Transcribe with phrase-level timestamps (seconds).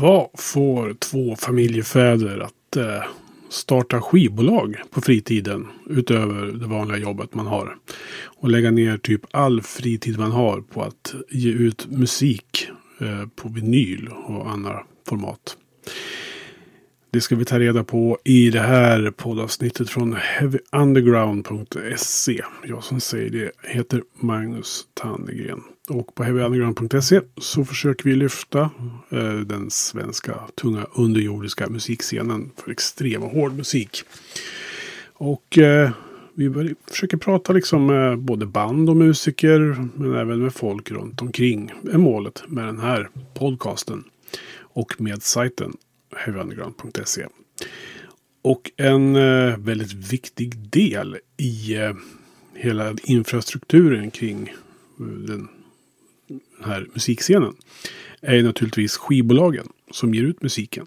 [0.00, 3.04] Vad får två familjefäder att eh,
[3.48, 7.76] starta skivbolag på fritiden utöver det vanliga jobbet man har?
[8.24, 12.68] Och lägga ner typ all fritid man har på att ge ut musik
[13.00, 15.56] eh, på vinyl och andra format.
[17.12, 22.42] Det ska vi ta reda på i det här poddavsnittet från heavyunderground.se.
[22.64, 25.62] Jag som säger det heter Magnus Tannegren.
[25.88, 28.70] Och på heavyunderground.se så försöker vi lyfta
[29.10, 34.02] eh, den svenska tunga underjordiska musikscenen för extrem och hård musik.
[35.12, 35.90] Och eh,
[36.34, 41.72] vi försöker prata liksom med både band och musiker men även med folk runt omkring
[41.92, 44.04] är målet med den här podcasten.
[44.72, 45.76] Och med sajten
[46.16, 47.26] heavyunderground.se.
[48.42, 51.94] Och en eh, väldigt viktig del i eh,
[52.54, 54.52] hela infrastrukturen kring
[54.98, 55.48] den, den
[56.64, 57.54] här musikscenen
[58.20, 60.86] är naturligtvis skivbolagen som ger ut musiken.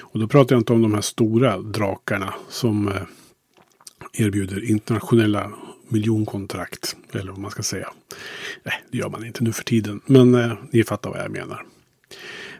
[0.00, 3.02] Och då pratar jag inte om de här stora drakarna som eh,
[4.12, 5.52] erbjuder internationella
[5.88, 6.96] miljonkontrakt.
[7.12, 7.92] Eller vad man ska säga.
[8.62, 10.00] Nej, det gör man inte nu för tiden.
[10.06, 11.66] Men eh, ni fattar vad jag menar.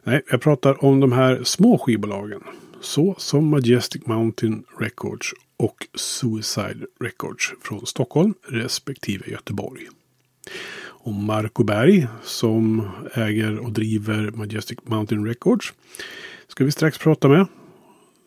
[0.06, 2.40] Nej, jag pratar om de här små skivbolagen.
[2.80, 9.82] Så som Majestic Mountain Records och Suicide Records från Stockholm respektive Göteborg.
[10.82, 15.72] Och Marco Berg som äger och driver Majestic Mountain Records
[16.48, 17.46] ska vi strax prata med.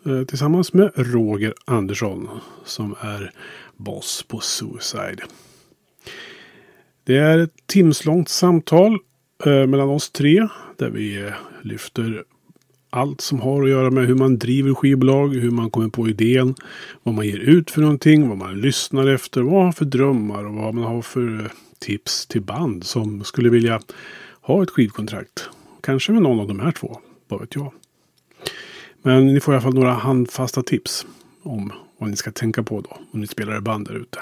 [0.06, 2.30] Eh, tillsammans med Roger Andersson
[2.66, 3.32] som är
[3.76, 5.24] boss på Suicide.
[7.04, 8.98] Det är ett timslångt samtal
[9.46, 10.48] eh, mellan oss tre
[10.78, 11.34] där vi eh,
[11.68, 12.24] lyfter
[12.90, 16.56] allt som har att göra med hur man driver skivbolag, hur man kommer på idén,
[17.04, 20.46] vad man ger ut för någonting, vad man lyssnar efter, vad man har för drömmar
[20.46, 23.80] och vad man har för eh, tips till band som skulle vilja
[24.42, 25.50] ha ett skivkontrakt.
[25.82, 27.74] Kanske med någon av de här två, vad vet jag.
[29.02, 31.06] Men ni får i alla fall några handfasta tips
[31.44, 34.20] om vad ni ska tänka på då om ni spelar i band där ute.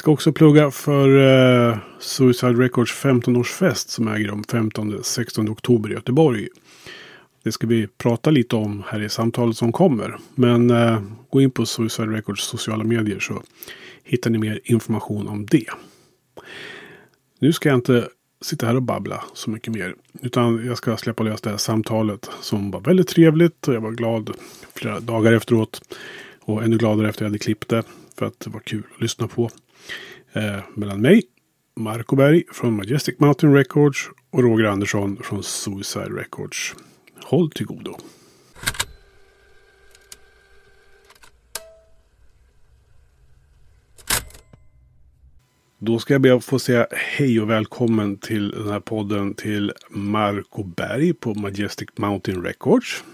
[0.00, 5.92] Vi ska också plugga för uh, Suicide Records 15-årsfest som äger rum 15-16 oktober i
[5.92, 6.48] Göteborg.
[7.42, 10.18] Det ska vi prata lite om här i samtalet som kommer.
[10.34, 13.42] Men uh, gå in på Suicide Records sociala medier så
[14.04, 15.66] hittar ni mer information om det.
[17.38, 18.08] Nu ska jag inte
[18.42, 19.94] sitta här och babbla så mycket mer.
[20.22, 23.68] Utan jag ska släppa lös det här samtalet som var väldigt trevligt.
[23.68, 24.30] Och jag var glad
[24.74, 25.80] flera dagar efteråt.
[26.40, 27.82] Och ännu gladare efter jag hade klippt det.
[28.18, 29.50] För att det var kul att lyssna på
[30.32, 31.22] eh, mellan mig,
[31.76, 33.98] Marco Berg från Majestic Mountain Records
[34.30, 36.74] och Roger Andersson från Suicide Records.
[37.24, 37.96] Håll till godo.
[45.78, 49.72] Då ska jag be att få säga hej och välkommen till den här podden till
[49.90, 53.04] Marco Berg på Majestic Mountain Records.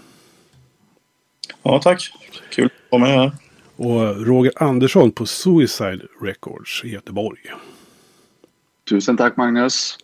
[1.63, 2.11] Ja, tack.
[2.49, 3.31] Kul att vara med här
[3.77, 7.39] och Roger Andersson på Suicide Records i Göteborg.
[8.89, 9.97] Tusen tack Magnus.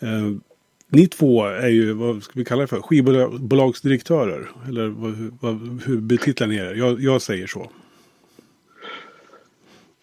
[0.00, 0.30] Eh,
[0.88, 4.50] ni två är ju, vad ska vi kalla det för, skivbolagsdirektörer.
[4.68, 6.74] Eller vad, vad, hur betitlar ni er?
[6.74, 7.70] Jag, jag säger så.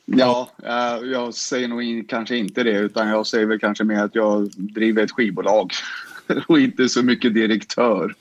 [0.05, 4.03] Ja, eh, jag säger nog in, kanske inte det utan jag säger väl kanske mer
[4.03, 5.71] att jag driver ett skivbolag
[6.47, 8.15] och inte så mycket direktör.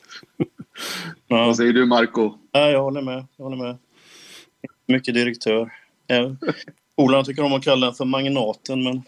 [1.29, 1.47] Ja.
[1.47, 2.35] Vad säger du Marco?
[2.53, 3.25] Ja, jag håller med.
[3.37, 3.77] Jag håller med.
[4.87, 5.73] Mycket direktör.
[6.97, 9.03] Polarna tycker om att kalla den för magnaten, men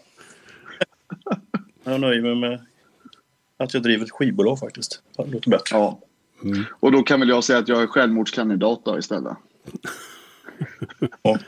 [1.93, 2.65] jag nöjer mig med
[3.57, 5.01] att jag driver ett skivbolag faktiskt.
[5.17, 5.77] Det låter bättre.
[5.77, 5.99] Ja.
[6.43, 6.63] Mm.
[6.79, 9.37] Och då kan väl jag säga att jag är självmordskandidat då istället.
[11.21, 11.39] ja.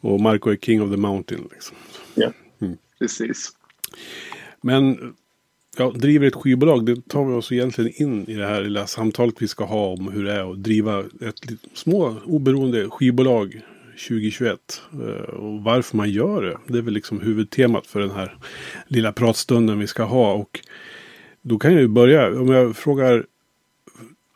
[0.00, 1.48] Och Marco är king of the mountain.
[1.52, 1.76] Liksom.
[2.14, 2.76] Ja, mm.
[2.98, 3.50] precis.
[4.60, 5.14] Men
[5.76, 9.34] ja, driver ett skivbolag, det tar vi oss egentligen in i det här lilla samtalet
[9.38, 11.40] vi ska ha om hur det är att driva ett
[11.74, 13.60] små oberoende skivbolag
[14.08, 14.82] 2021.
[14.92, 16.58] Eh, och varför man gör det.
[16.72, 18.36] Det är väl liksom huvudtemat för den här
[18.86, 20.32] lilla pratstunden vi ska ha.
[20.32, 20.60] Och
[21.42, 23.26] då kan jag ju börja, om jag frågar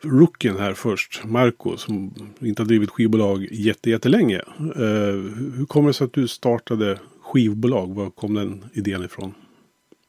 [0.03, 4.43] rookien här först, Marco, som inte har drivit skivbolag jättelänge.
[4.59, 5.17] Eh,
[5.57, 7.95] hur kommer det sig att du startade skivbolag?
[7.95, 9.35] Var kom den idén ifrån?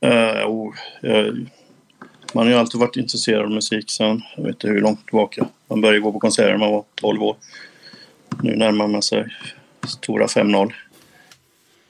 [0.06, 0.74] Uh, oh,
[1.04, 1.34] uh,
[2.34, 5.48] man har ju alltid varit intresserad av musik sen, jag vet inte hur långt tillbaka.
[5.68, 7.36] Man började gå på konserter när man var 12 år.
[8.44, 9.26] Nu närmar man sig
[9.88, 10.74] stora 5-0.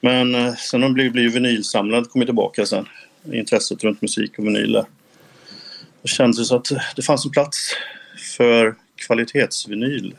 [0.00, 2.88] Men uh, sen har det blivit vinylsamlad kommit tillbaka sen.
[3.32, 4.84] Intresset runt musik och vinyler.
[6.02, 7.72] Det kändes att det fanns en plats
[8.36, 10.14] för kvalitetsvinyl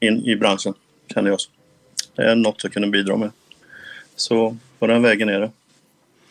[0.00, 0.74] in i branschen,
[1.14, 1.38] kände jag.
[2.14, 3.30] Det är något jag kunde bidra med.
[4.16, 5.50] Så på den vägen är det.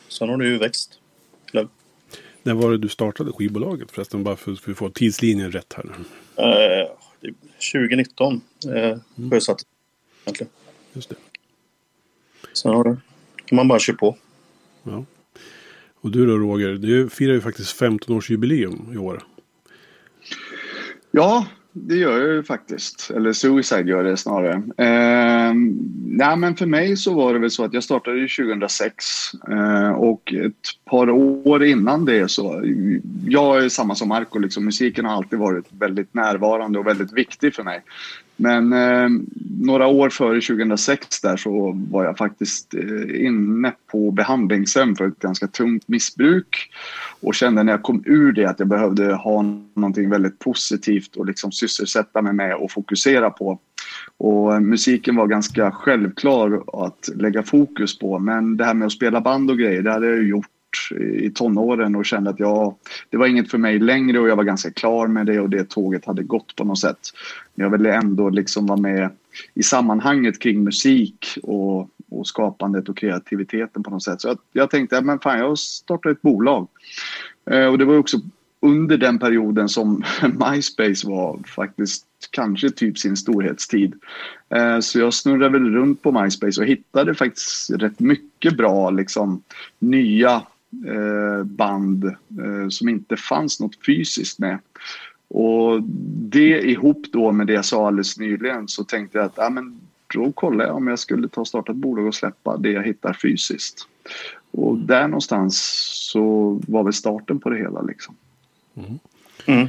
[0.10, 1.00] Sen har det ju växt.
[2.44, 4.24] När var det du startade skivbolaget förresten?
[4.24, 5.86] Bara för, att få tidslinjen rätt här.
[5.86, 6.92] Uh,
[7.74, 9.32] 2019 eh, mm.
[9.32, 9.64] sjösatte
[10.26, 10.52] egentligen.
[10.94, 11.16] Just det.
[12.54, 12.98] Sen har det,
[13.46, 14.18] kan man bara köra på.
[14.84, 15.06] Ja.
[16.02, 19.24] Och du då Roger, du firar ju faktiskt 15-årsjubileum i år.
[21.12, 23.12] Ja, det gör jag ju faktiskt.
[23.16, 24.54] Eller Suicide gör det snarare.
[24.78, 29.06] Eh, Ehm, nej, men för mig så var det väl så att jag startade 2006
[29.50, 32.64] eh, och ett par år innan det så...
[33.26, 37.56] Jag är samma som Marco, liksom, musiken har alltid varit väldigt närvarande och väldigt viktig
[37.56, 37.82] för mig.
[38.42, 39.10] Men eh,
[39.62, 45.20] några år före 2006 där så var jag faktiskt eh, inne på behandlingshem för ett
[45.20, 46.72] ganska tungt missbruk
[47.20, 49.42] och kände när jag kom ur det att jag behövde ha
[49.74, 53.60] någonting väldigt positivt och liksom sysselsätta mig med och fokusera på.
[54.18, 58.92] Och eh, musiken var ganska självklar att lägga fokus på men det här med att
[58.92, 60.48] spela band och grejer det hade jag gjort
[61.00, 62.76] i tonåren och kände att jag,
[63.10, 65.70] det var inget för mig längre och jag var ganska klar med det och det
[65.70, 67.00] tåget hade gått på något sätt.
[67.56, 69.10] Men jag ville ändå liksom vara med
[69.54, 74.22] i sammanhanget kring musik och, och skapandet och kreativiteten på något sätt.
[74.22, 76.68] Så jag, jag tänkte, men fan jag startar ett bolag.
[77.52, 78.18] Eh, och det var också
[78.62, 80.04] under den perioden som
[80.52, 83.96] MySpace var faktiskt kanske typ sin storhetstid.
[84.50, 89.44] Eh, så jag snurrade väl runt på MySpace och hittade faktiskt rätt mycket bra liksom,
[89.80, 90.42] nya
[90.88, 94.60] eh, band eh, som inte fanns något fysiskt med.
[95.28, 95.84] Och
[96.30, 99.80] det ihop då med det jag sa alldeles nyligen så tänkte jag att ja, men
[100.14, 102.84] då kollar jag om jag skulle ta och starta ett bolag och släppa det jag
[102.84, 103.88] hittar fysiskt.
[104.52, 105.58] Och där någonstans
[106.12, 108.16] så var väl starten på det hela liksom.
[108.80, 109.00] Mm.
[109.46, 109.68] Mm.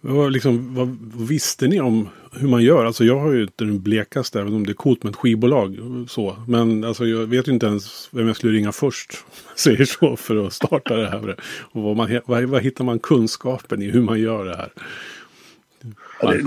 [0.00, 2.84] Vad, liksom, vad, vad, visste ni om hur man gör?
[2.84, 5.78] Alltså jag har ju inte den blekaste, även om det är coolt med ett skivbolag.
[6.08, 6.36] Så.
[6.48, 9.24] Men alltså, jag vet inte ens vem jag skulle ringa först.
[9.56, 11.36] Säger så för att starta det här.
[11.60, 14.72] Och vad, man, vad, vad hittar man kunskapen i hur man gör det här?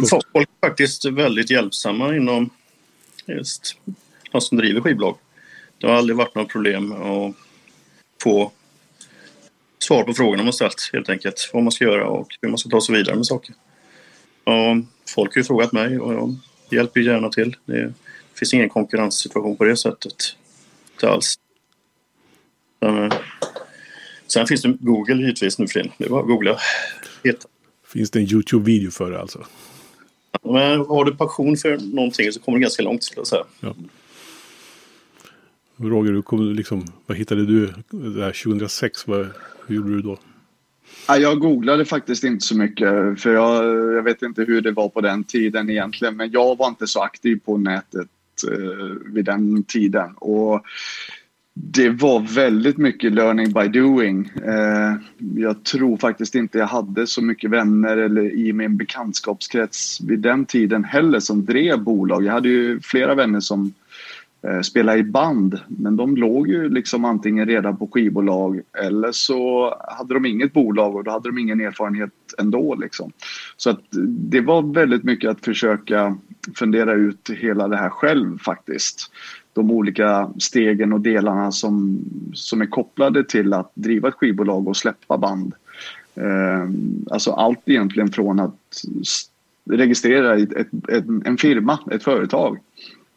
[0.10, 2.50] folk är faktiskt väldigt hjälpsamma inom
[3.26, 3.78] just
[4.32, 5.18] de som driver skivbolag.
[5.78, 7.36] Det har aldrig varit något problem att
[8.24, 8.52] få
[9.84, 11.50] svar på frågorna man ställt helt enkelt.
[11.54, 13.56] Vad man ska göra och hur man ska ta sig vidare med saker.
[14.44, 14.84] Och
[15.16, 16.36] folk har ju frågat mig och jag
[16.72, 17.56] hjälper gärna till.
[17.66, 17.94] Det
[18.34, 20.16] finns ingen konkurrenssituation på det sättet.
[20.94, 21.40] Inte alls.
[24.28, 25.92] Sen finns det Google givetvis nu för tiden.
[25.98, 26.58] Det att googla.
[27.88, 29.46] Finns det en YouTube-video för det alltså?
[30.44, 33.44] Men har du passion för någonting så kommer du ganska långt skulle jag säga.
[33.60, 33.76] Ja.
[35.78, 39.08] Roger, du kom, liksom, vad hittade du där 2006?
[39.08, 39.28] Vad,
[39.68, 40.18] hur gjorde du då?
[41.08, 43.66] jag googlade faktiskt inte så mycket för jag,
[43.96, 47.02] jag, vet inte hur det var på den tiden egentligen men jag var inte så
[47.02, 48.08] aktiv på nätet
[48.52, 50.14] eh, vid den tiden.
[50.16, 50.66] Och
[51.54, 54.32] det var väldigt mycket learning by doing.
[54.46, 54.96] Eh,
[55.36, 60.46] jag tror faktiskt inte jag hade så mycket vänner eller i min bekantskapskrets vid den
[60.46, 62.24] tiden heller som drev bolag.
[62.24, 63.74] Jag hade ju flera vänner som
[64.48, 69.74] Eh, spela i band men de låg ju liksom antingen redan på skivbolag eller så
[69.98, 72.76] hade de inget bolag och då hade de ingen erfarenhet ändå.
[72.76, 73.12] Liksom.
[73.58, 76.18] Så att det var väldigt mycket att försöka
[76.56, 79.12] fundera ut hela det här själv faktiskt
[79.54, 82.00] de olika stegen och delarna som,
[82.34, 85.54] som är kopplade till att driva ett skivbolag och släppa band.
[86.16, 86.70] Eh,
[87.12, 88.84] alltså allt egentligen från att
[89.70, 90.54] registrera ett,
[90.90, 92.60] ett, en firma, ett företag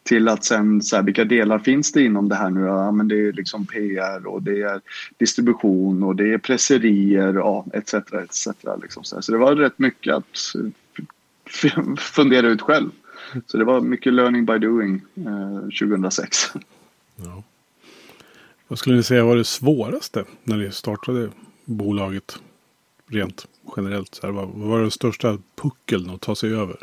[0.07, 2.61] till att sen så här, vilka delar finns det inom det här nu?
[2.61, 4.81] Ja, men det är liksom PR och det är
[5.17, 7.93] distribution och det är presserier ja, etc.
[7.93, 8.47] etc.
[8.81, 10.55] Liksom så, så det var rätt mycket att
[11.99, 12.89] fundera ut själv.
[13.47, 16.37] Så det var mycket learning by doing eh, 2006.
[17.15, 17.43] Ja.
[18.67, 21.29] Vad skulle ni säga var det svåraste när ni startade
[21.65, 22.39] bolaget?
[23.09, 23.47] Rent
[23.77, 24.15] generellt.
[24.15, 26.77] Så här, vad var den största puckeln att ta sig över?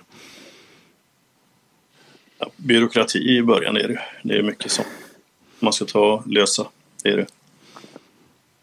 [2.44, 4.00] Ja, byråkrati i början är det.
[4.22, 4.84] Det är mycket som
[5.60, 6.66] man ska ta och lösa.
[7.02, 7.26] Det är det.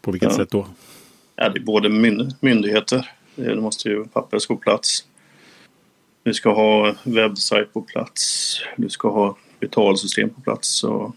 [0.00, 0.36] På vilket ja.
[0.36, 0.66] sätt då?
[1.36, 1.88] Ja, det är både
[2.40, 3.10] myndigheter.
[3.34, 5.06] Det måste ju papper på plats.
[6.22, 8.60] Du ska ha webbsajt på plats.
[8.76, 10.84] Du ska ha betalsystem på plats.
[10.84, 11.16] Och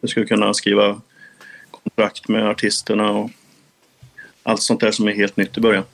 [0.00, 1.00] du ska kunna skriva
[1.70, 3.30] kontrakt med artisterna och
[4.42, 5.84] allt sånt där som är helt nytt i början.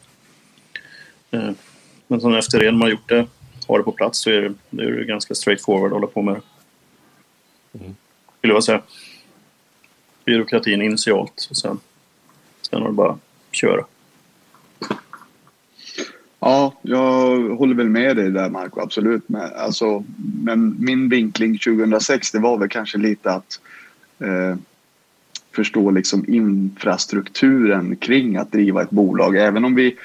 [1.30, 1.50] Eh,
[2.06, 3.26] men sen efter det, när man har gjort det,
[3.68, 6.22] har det på plats så är det, det är ganska straight forward att hålla på
[6.22, 6.42] med det.
[7.78, 7.96] Mm.
[8.38, 8.82] Skulle jag säga.
[10.24, 11.78] Byråkratin initialt och sen,
[12.70, 13.18] sen har det bara att
[13.50, 13.84] köra.
[16.40, 19.28] Ja, jag håller väl med dig där Marco, absolut.
[19.28, 20.04] Men, alltså,
[20.42, 23.60] men min vinkling 2006 det var väl kanske lite att
[24.18, 24.56] eh,
[25.52, 29.36] förstå liksom infrastrukturen kring att driva ett bolag.
[29.36, 29.96] Även om vi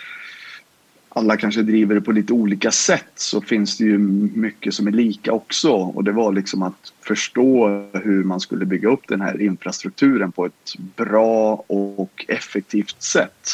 [1.14, 4.92] alla kanske driver det på lite olika sätt så finns det ju mycket som är
[4.92, 5.72] lika också.
[5.72, 10.46] Och det var liksom att förstå hur man skulle bygga upp den här infrastrukturen på
[10.46, 13.50] ett bra och effektivt sätt.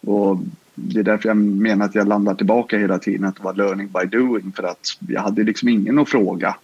[0.00, 0.38] Och
[0.74, 3.88] det är därför jag menar att jag landar tillbaka hela tiden att det var learning
[3.88, 6.56] by doing för att jag hade liksom ingen att fråga.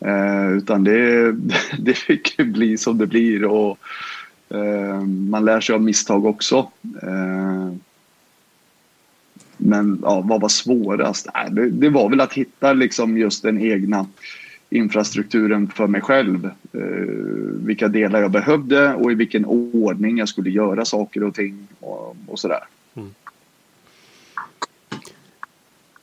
[0.00, 1.32] Eh, utan det,
[1.78, 3.78] det fick bli som det blir och
[4.48, 6.70] eh, man lär sig av misstag också.
[7.02, 7.72] Eh,
[9.66, 11.26] men ja, vad var svårast?
[11.50, 14.06] Det, det, var väl att hitta liksom just den egna
[14.70, 16.50] infrastrukturen för mig själv.
[16.72, 16.80] Eh,
[17.66, 22.16] vilka delar jag behövde och i vilken ordning jag skulle göra saker och ting och,
[22.26, 22.64] och sådär.
[22.94, 23.14] Mm.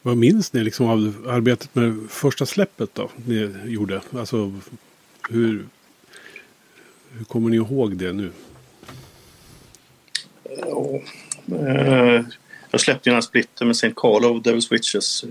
[0.02, 3.10] Vad minns ni liksom av arbetet med första släppet då?
[3.26, 4.02] Ni gjorde?
[4.12, 4.54] Alltså
[5.30, 5.66] hur,
[7.12, 8.32] hur kommer ni ihåg det nu?
[10.44, 11.02] Ja,
[11.58, 12.26] eh,
[12.74, 13.94] jag släppte ju den här splitten med St.
[13.96, 15.24] Carl of Devil's Witches.
[15.24, 15.30] Eh,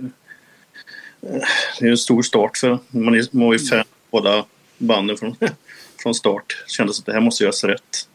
[1.80, 4.44] det är en stor start för man, är, man var ju fan båda
[4.78, 5.36] banden från,
[6.02, 6.64] från start.
[6.66, 8.08] Kändes att det här måste göras rätt.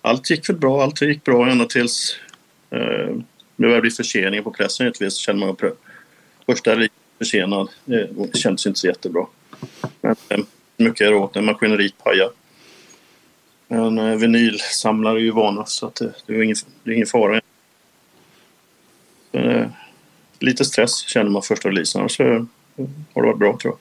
[0.00, 2.16] Allt gick väl bra, allt gick bra ända tills
[2.70, 2.78] eh,
[3.56, 5.16] det började bli förseningar på pressen givetvis.
[5.16, 5.78] Kände man att
[6.46, 7.68] första är försenad.
[7.84, 9.26] Det kändes inte så jättebra.
[10.00, 10.38] Men eh,
[10.76, 12.30] mycket är åt när maskineriet pajar.
[13.68, 17.06] En eh, vinylsamlare är ju vana så att det, det, är ingen, det är ingen
[17.06, 17.40] fara.
[20.38, 22.08] Lite stress känner man första releasen.
[22.08, 23.74] Så har det varit bra tror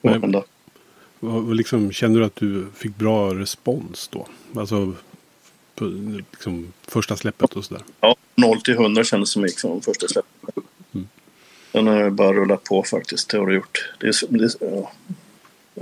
[0.00, 0.20] jag.
[0.20, 0.42] Men,
[1.20, 4.26] vad, liksom, kände du att du fick bra respons då?
[4.56, 4.94] Alltså
[5.74, 7.82] på, liksom, första släppet och sådär?
[8.00, 10.64] Ja, 0 till 100 kändes som liksom första släppet.
[10.92, 11.08] Mm.
[11.72, 13.30] Den har bara rullat på faktiskt.
[13.30, 13.90] Det har det gjort.
[14.00, 14.92] Det är, det, ja.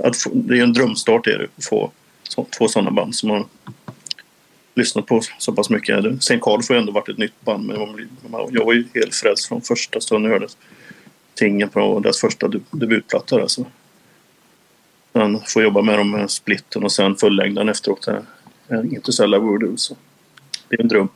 [0.03, 1.91] att få, det är en drömstart är det, att få
[2.23, 3.45] så, två sådana band som har
[4.75, 6.05] lyssnat på så pass mycket.
[6.05, 6.39] St.
[6.41, 7.75] Carl får ju ändå varit ett nytt band men
[8.49, 10.53] jag var ju helt frälst från första stunden jag hörde
[11.33, 13.41] tingen på deras första debutplatta.
[13.41, 13.65] Alltså.
[15.13, 18.07] Sen får jobba med dem med splitten och sen fullängden efteråt.
[18.83, 19.77] Interstellar Voodoo.
[19.77, 19.95] Så
[20.67, 21.07] det är en dröm.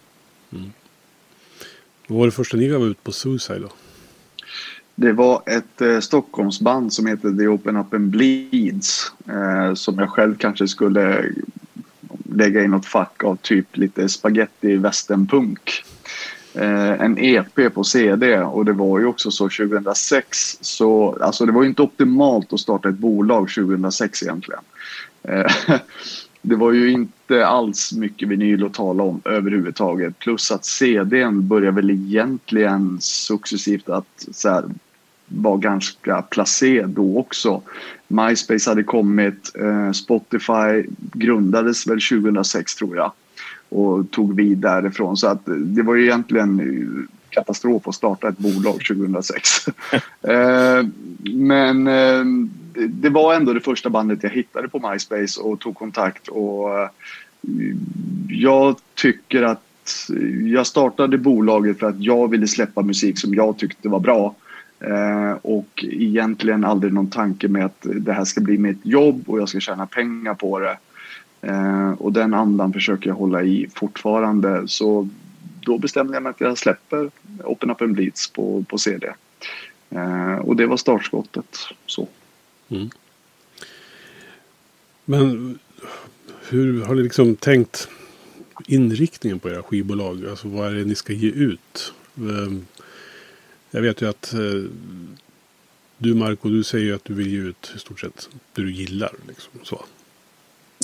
[0.52, 0.74] Mm.
[2.08, 3.70] Vad var det första ni gav ut på Suicide då?
[4.96, 9.12] Det var ett eh, Stockholmsband som heter The Open Up and Bleeds.
[9.28, 11.32] Eh, som jag själv kanske skulle
[12.36, 15.84] lägga in något fack av typ lite spaghetti västernpunk.
[16.54, 21.52] Eh, en EP på CD och det var ju också så 2006 så alltså det
[21.52, 24.62] var ju inte optimalt att starta ett bolag 2006 egentligen.
[25.24, 25.52] Eh,
[26.42, 30.20] det var ju inte alls mycket vinyl att tala om överhuvudtaget.
[30.20, 34.64] Plus att CDn började väl egentligen successivt att så här,
[35.28, 37.62] vara ganska placé då också.
[38.08, 43.12] MySpace hade kommit, eh, Spotify grundades väl 2006 tror jag
[43.70, 45.18] och tog vid därifrån.
[45.18, 46.62] Så att det var ju egentligen
[47.30, 49.68] katastrof att starta ett bolag 2006.
[50.22, 50.86] eh,
[51.24, 52.26] men eh,
[52.88, 56.28] det var ändå det första bandet jag hittade på MySpace och tog kontakt.
[56.28, 56.90] Och eh,
[58.30, 59.62] jag tycker att
[60.54, 64.36] jag startade bolaget för att jag ville släppa musik som jag tyckte var bra.
[64.80, 69.40] Eh, och egentligen aldrig någon tanke med att det här ska bli mitt jobb och
[69.40, 70.78] jag ska tjäna pengar på det.
[71.42, 74.68] Eh, och den andan försöker jag hålla i fortfarande.
[74.68, 75.10] Så
[75.60, 77.12] då bestämde jag mig att jag släpper
[77.44, 79.14] Open Up and Bleeds på, på CD.
[79.90, 81.58] Eh, och det var startskottet.
[81.86, 82.08] Så.
[82.70, 82.90] Mm.
[85.06, 85.60] Men
[86.50, 87.88] hur har ni liksom tänkt
[88.68, 90.26] inriktningen på era skivbolag?
[90.30, 91.94] Alltså vad är det ni ska ge ut?
[93.76, 94.40] Jag vet ju att eh,
[95.98, 98.72] du Marco, du säger ju att du vill ge ut i stort sett det du
[98.72, 99.12] gillar.
[99.28, 99.86] Liksom, så.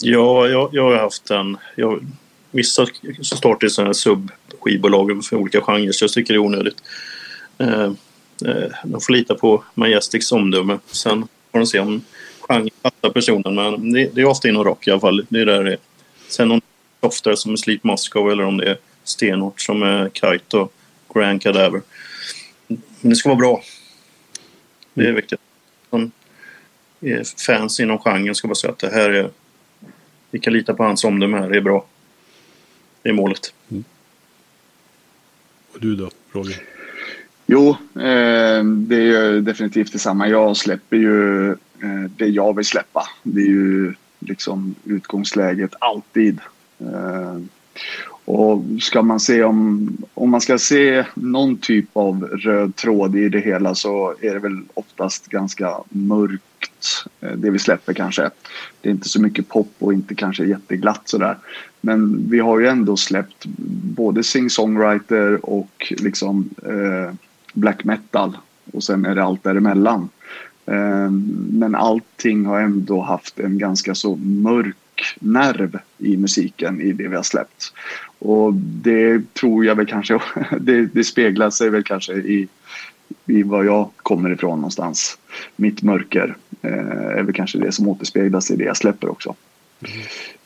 [0.01, 1.57] Ja, jag, jag har haft en...
[1.75, 2.05] Jag,
[2.51, 2.85] vissa
[3.21, 6.83] startar sådana här sub-skivbolag för olika genrer så jag tycker det är onödigt.
[7.57, 7.91] Eh,
[8.45, 10.79] eh, de får lita på Majestics omdöme.
[10.85, 12.01] Sen får de se om
[12.39, 13.55] genren passar personen.
[13.55, 15.25] Men det, det, är ofta inom rock i alla fall.
[15.29, 15.79] Det är där det är.
[16.27, 19.83] Sen om det är oftare som är Sleep Moscow eller om det är stenhårt som
[19.83, 20.73] är Kite och
[21.13, 21.81] Grand Cadaver.
[23.01, 23.63] Men det ska vara bra.
[24.93, 25.15] Det är mm.
[25.15, 25.39] viktigt.
[25.89, 26.11] Som
[27.47, 29.29] fans inom genren ska bara säga att det här är...
[30.31, 31.85] Vi kan lita på hans omdöme här, det är bra.
[33.01, 33.53] Det är målet.
[33.69, 33.83] Mm.
[35.73, 36.61] Och du då, Roger?
[37.45, 40.27] Jo, eh, det är definitivt detsamma.
[40.27, 43.07] Jag släpper ju eh, det jag vill släppa.
[43.23, 46.39] Det är ju liksom utgångsläget alltid.
[46.79, 47.37] Eh,
[48.25, 53.29] och ska man se om, om man ska se någon typ av röd tråd i
[53.29, 58.29] det hela så är det väl oftast ganska mörkt eh, det vi släpper kanske.
[58.81, 61.37] Det är inte så mycket pop och inte kanske jätteglatt sådär.
[61.81, 63.45] Men vi har ju ändå släppt
[63.95, 67.15] både sing-songwriter och liksom eh,
[67.53, 68.37] black metal.
[68.73, 70.09] Och sen är det allt däremellan.
[70.65, 71.11] Eh,
[71.51, 74.75] men allting har ändå haft en ganska så mörk
[75.19, 77.73] nerv i musiken i det vi har släppt.
[78.21, 80.19] Och det tror jag väl kanske,
[80.59, 82.47] det, det speglar sig väl kanske i,
[83.25, 85.17] i var jag kommer ifrån någonstans.
[85.55, 89.35] Mitt mörker eh, är väl kanske det som återspeglas i det jag släpper också.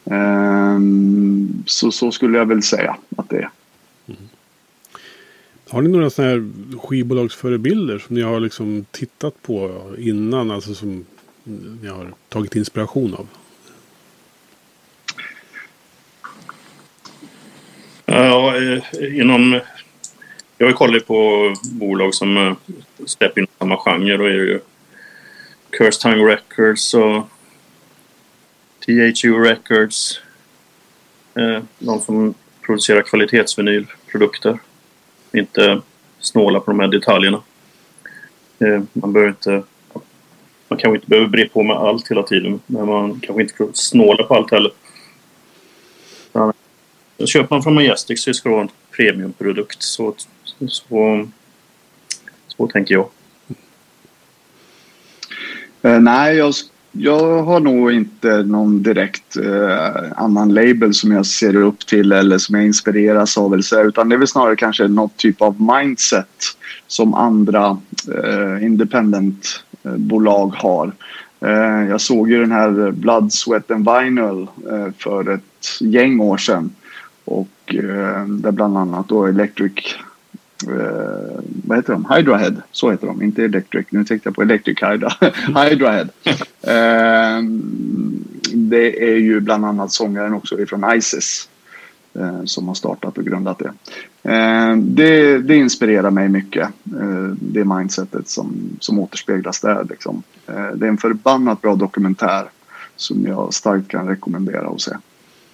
[0.06, 0.76] Mm.
[0.76, 3.50] Um, så, så skulle jag väl säga att det är.
[4.08, 4.22] Mm.
[5.70, 10.52] Har ni några sådana här skivbolagsförebilder som ni har liksom tittat på innan?
[10.52, 11.06] Alltså som
[11.82, 13.28] ni har tagit inspiration av?
[18.06, 19.60] Ja, eh, Eh, inom...
[20.58, 22.54] Jag har kollat på bolag som eh,
[23.06, 24.18] släpper in samma genre.
[24.18, 24.60] Då är det ju
[25.70, 27.30] Cursed Tongue Records och
[28.86, 30.22] THU Records.
[31.36, 34.60] Eh, de som producerar kvalitetsvinylprodukter.
[35.34, 35.82] Inte
[36.20, 37.42] snåla på de här detaljerna.
[38.60, 39.64] Eh, man behöver inte...
[40.68, 42.60] Man kanske inte behöver bre på med allt hela tiden.
[42.66, 44.72] Men man kanske inte får snåla på allt heller.
[47.18, 49.84] Köper man från Majestic så ska det vara en premiumprodukt.
[49.84, 50.16] Så,
[50.68, 51.28] så,
[52.48, 53.10] så tänker jag.
[55.86, 56.54] Uh, nej, jag,
[56.92, 62.38] jag har nog inte någon direkt uh, annan label som jag ser upp till eller
[62.38, 63.60] som jag inspireras av.
[63.86, 66.28] utan det är väl snarare kanske något typ av mindset
[66.88, 67.78] som andra
[68.14, 70.92] eh, uh, independent-bolag har.
[71.90, 74.48] Jag såg ju den här Blood, Sweat and Vinyl
[74.98, 76.70] för ett gäng år sedan.
[77.26, 79.96] Och eh, där bland annat då Electric
[80.68, 82.06] eh, vad heter de?
[82.16, 83.22] Hydrahead, så heter de.
[83.22, 85.10] Inte Electric, nu tänkte jag på Electric Hydra.
[85.64, 86.10] Hydrahead.
[86.62, 87.44] Eh,
[88.54, 91.50] det är ju bland annat sångaren också ifrån Isis
[92.14, 93.74] eh, som har startat och grundat det.
[94.32, 95.38] Eh, det.
[95.38, 95.56] det.
[95.56, 99.86] inspirerar mig mycket, eh, det mindsetet som, som återspeglas där.
[99.90, 100.24] Liksom.
[100.48, 102.46] Eh, det är en förbannat bra dokumentär
[102.96, 104.92] som jag starkt kan rekommendera att se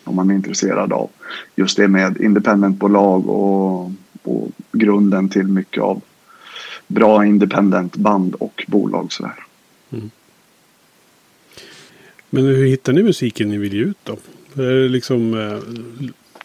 [0.04, 1.10] om man är intresserad av
[1.56, 3.92] just det med independentbolag och,
[4.24, 6.02] och grunden till mycket av
[6.88, 9.14] bra independent band och bolag.
[9.14, 9.36] Sådär.
[9.92, 10.10] Mm.
[12.30, 14.18] Men hur hittar ni musiken ni vill ge ut då?
[14.64, 15.60] Är liksom, eh,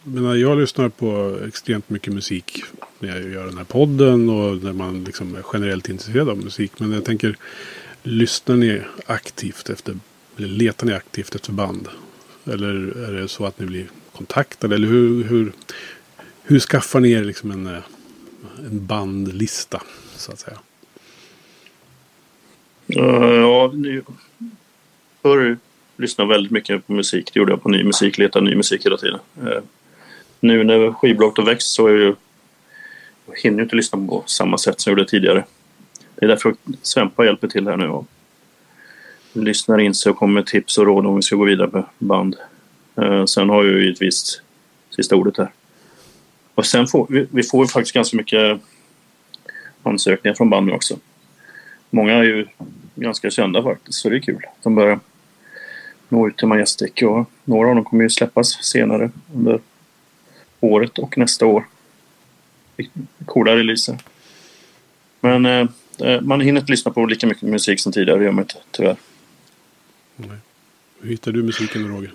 [0.02, 2.62] menar, jag lyssnar på extremt mycket musik
[2.98, 6.72] när jag gör den här podden och när man liksom är generellt intresserad av musik.
[6.78, 7.36] Men jag tänker,
[8.02, 9.96] lyssnar ni aktivt efter,
[10.36, 11.88] eller letar ni aktivt efter band?
[12.46, 14.74] Eller är det så att ni blir kontaktade?
[14.74, 15.52] Eller hur, hur,
[16.42, 17.82] hur skaffar ni er liksom en, eh,
[18.58, 19.82] en bandlista
[20.16, 20.58] så att säga?
[22.96, 23.72] Uh, ja,
[25.22, 25.58] förr
[25.96, 27.30] lyssnade väldigt mycket på musik.
[27.32, 29.18] Det gjorde jag på ny musik, letade ny musik hela tiden.
[29.42, 29.60] Uh,
[30.40, 32.16] nu när skivbolaget har växt så är jag,
[33.26, 35.44] jag hinner inte lyssna på samma sätt som jag gjorde tidigare.
[36.14, 38.06] Det är därför Svempa hjälper till här nu och
[39.36, 41.84] lyssnar in sig och kommer med tips och råd om vi ska gå vidare med
[41.98, 42.36] band.
[42.96, 44.42] Eh, sen har ju givetvis
[44.96, 45.50] sista ordet där.
[46.54, 48.60] Och sen får vi, vi får faktiskt ganska mycket
[49.82, 50.98] ansökningar från band nu också.
[51.90, 52.46] Många är ju
[52.94, 54.42] ganska kända faktiskt, så det är kul.
[54.62, 55.00] De börjar
[56.08, 59.60] nå ut till Majestic och några av dem kommer ju släppas senare under
[60.60, 61.66] året och nästa år.
[63.26, 63.98] Coola releaser.
[65.20, 65.68] Men eh,
[65.98, 68.56] eh, man hinner inte lyssna på lika mycket musik som tidigare, det gör man inte
[68.70, 68.96] tyvärr.
[70.16, 70.38] Nej.
[71.00, 72.12] Hur hittar du musiken Roger?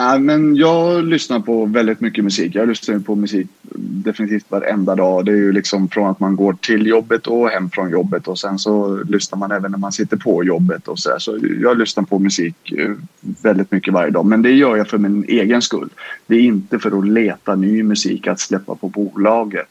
[0.00, 2.54] Ja, men jag lyssnar på väldigt mycket musik.
[2.54, 3.46] Jag lyssnar på musik
[3.80, 5.24] definitivt varenda dag.
[5.24, 8.38] Det är ju liksom från att man går till jobbet och hem från jobbet och
[8.38, 12.04] sen så lyssnar man även när man sitter på jobbet och så, så jag lyssnar
[12.04, 12.90] på musik eh,
[13.20, 14.26] väldigt mycket varje dag.
[14.26, 15.88] Men det gör jag för min egen skull.
[16.26, 19.70] Det är inte för att leta ny musik att släppa på bolaget.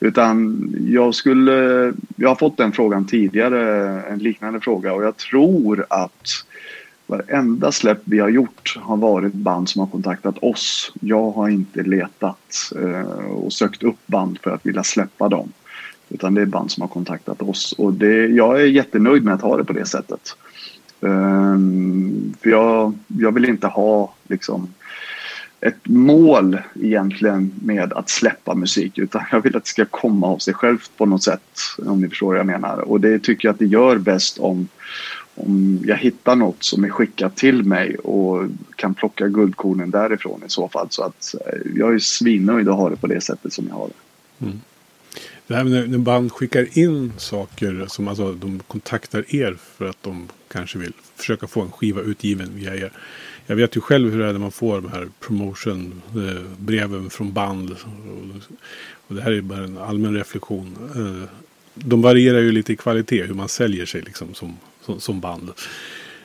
[0.00, 1.92] Utan jag skulle...
[2.16, 6.28] Jag har fått den frågan tidigare, en liknande fråga och jag tror att
[7.12, 10.92] Varenda släpp vi har gjort har varit band som har kontaktat oss.
[11.00, 15.52] Jag har inte letat eh, och sökt upp band för att vilja släppa dem.
[16.08, 17.72] Utan det är band som har kontaktat oss.
[17.78, 20.36] Och det, jag är jättenöjd med att ha det på det sättet.
[21.00, 24.68] Ehm, för jag, jag vill inte ha liksom
[25.60, 30.38] ett mål egentligen med att släppa musik utan jag vill att det ska komma av
[30.38, 32.78] sig självt på något sätt om ni förstår vad jag menar.
[32.78, 34.68] Och det tycker jag att det gör bäst om,
[35.34, 40.50] om jag hittar något som är skickat till mig och kan plocka guldkornen därifrån i
[40.50, 40.86] så fall.
[40.90, 43.88] Så att eh, jag är svinnöjd att ha det på det sättet som jag har
[43.88, 44.46] det.
[44.46, 44.60] Mm.
[45.46, 50.02] Det här när, när band skickar in saker som alltså de kontaktar er för att
[50.02, 52.92] de kanske vill försöka få en skiva utgiven via er.
[53.46, 57.32] Jag vet ju själv hur det är när man får de här promotion-breven eh, från
[57.32, 57.76] band.
[59.08, 60.76] Och det här är bara en allmän reflektion.
[60.96, 61.28] Eh,
[61.74, 65.52] de varierar ju lite i kvalitet hur man säljer sig liksom som, som, som band.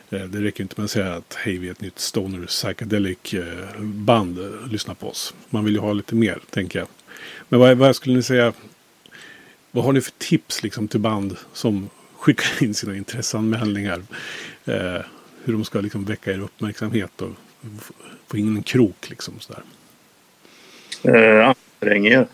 [0.09, 3.33] Eh, det räcker inte med att säga att hej vi är ett nytt stoner psychedelic
[3.33, 4.39] eh, band.
[4.71, 5.33] Lyssna på oss.
[5.49, 6.87] Man vill ju ha lite mer tänker jag.
[7.49, 8.53] Men vad, vad skulle ni säga?
[9.71, 14.01] Vad har ni för tips liksom till band som skickar in sina intresseanmälningar?
[14.65, 15.01] Eh,
[15.43, 17.31] hur de ska liksom väcka er uppmärksamhet och
[18.27, 19.63] få in en krok liksom sådär.
[21.03, 22.27] Eh, ansträng er.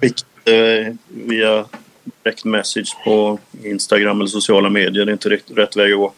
[0.00, 1.66] Skicka eh, via
[2.22, 5.04] direct message på Instagram eller sociala medier.
[5.04, 6.12] Det är inte rätt, rätt väg att gå.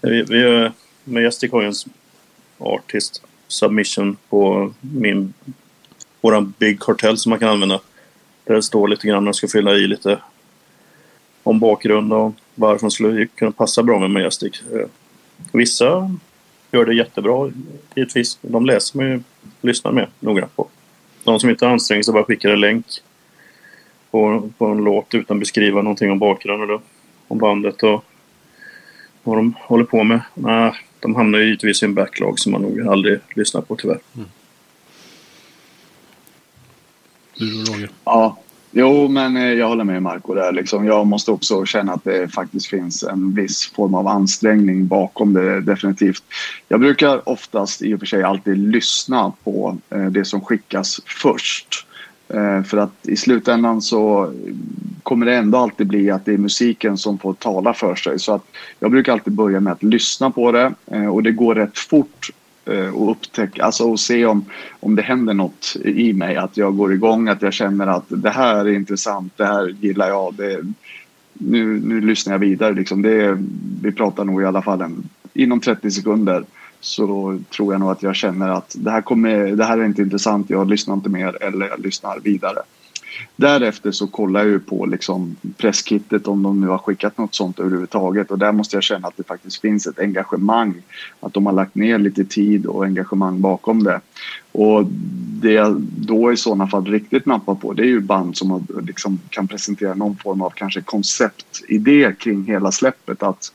[0.00, 0.70] Vi, vi
[1.04, 1.74] Majestic har ju en
[2.58, 5.34] artist submission på min
[6.20, 7.80] våran Big Cartel som man kan använda.
[8.44, 10.18] Där det står lite grann, man ska fylla i lite
[11.42, 14.62] om bakgrund och varför de skulle kunna passa bra med Majestic.
[15.52, 16.16] Vissa
[16.70, 17.52] gör det jättebra
[17.94, 18.38] givetvis.
[18.42, 19.22] De läser man ju
[19.60, 20.68] lyssnar med noga på.
[21.24, 22.86] De som inte anstränger sig bara skickar en länk
[24.12, 26.80] på, på en låt utan beskriva någonting om bakgrunden eller
[27.28, 28.04] om bandet och
[29.22, 30.20] vad de håller på med.
[30.34, 33.98] Nej, de hamnar ju givetvis i en backlog som man nog aldrig lyssnar på tyvärr.
[34.16, 34.28] Mm.
[37.34, 37.90] Du Roger?
[38.04, 38.38] Ja,
[38.74, 40.52] Jo, men eh, jag håller med Marco där.
[40.52, 40.86] Liksom.
[40.86, 45.60] Jag måste också känna att det faktiskt finns en viss form av ansträngning bakom det
[45.60, 46.24] definitivt.
[46.68, 51.86] Jag brukar oftast i och för sig alltid lyssna på eh, det som skickas först.
[52.32, 54.32] Eh, för att i slutändan så
[55.02, 58.18] kommer det ändå alltid bli att det är musiken som får tala för sig.
[58.18, 58.44] Så att
[58.78, 62.30] jag brukar alltid börja med att lyssna på det eh, och det går rätt fort
[62.64, 64.44] eh, att och upptäcka, alltså och se om,
[64.80, 66.36] om det händer något i mig.
[66.36, 70.08] Att jag går igång, att jag känner att det här är intressant, det här gillar
[70.08, 70.34] jag.
[70.34, 70.60] Det,
[71.32, 72.74] nu, nu lyssnar jag vidare.
[72.74, 73.02] Liksom.
[73.02, 73.38] Det,
[73.82, 76.44] vi pratar nog i alla fall en, inom 30 sekunder
[76.84, 79.84] så då tror jag nog att jag känner att det här, kommer, det här är
[79.84, 82.58] inte intressant, jag lyssnar inte mer eller jag lyssnar vidare.
[83.36, 87.60] Därefter så kollar jag ju på liksom presskittet om de nu har skickat något sånt
[87.60, 90.74] överhuvudtaget och där måste jag känna att det faktiskt finns ett engagemang.
[91.20, 94.00] Att de har lagt ner lite tid och engagemang bakom det.
[94.52, 94.84] Och
[95.42, 99.20] det jag då i sådana fall riktigt nappar på det är ju band som liksom
[99.30, 103.22] kan presentera någon form av kanske konceptidé kring hela släppet.
[103.22, 103.52] Att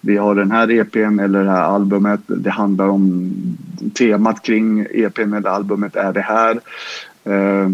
[0.00, 2.20] vi har den här EPn eller det här albumet.
[2.26, 3.32] Det handlar om
[3.94, 6.60] temat kring EPn eller albumet är det här.
[7.24, 7.70] Eh,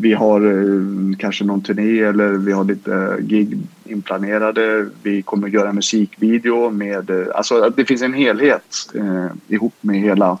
[0.00, 4.88] vi har eh, kanske någon turné eller vi har lite gig inplanerade.
[5.02, 10.00] Vi kommer att göra musikvideo med, eh, alltså det finns en helhet eh, ihop med
[10.00, 10.38] hela,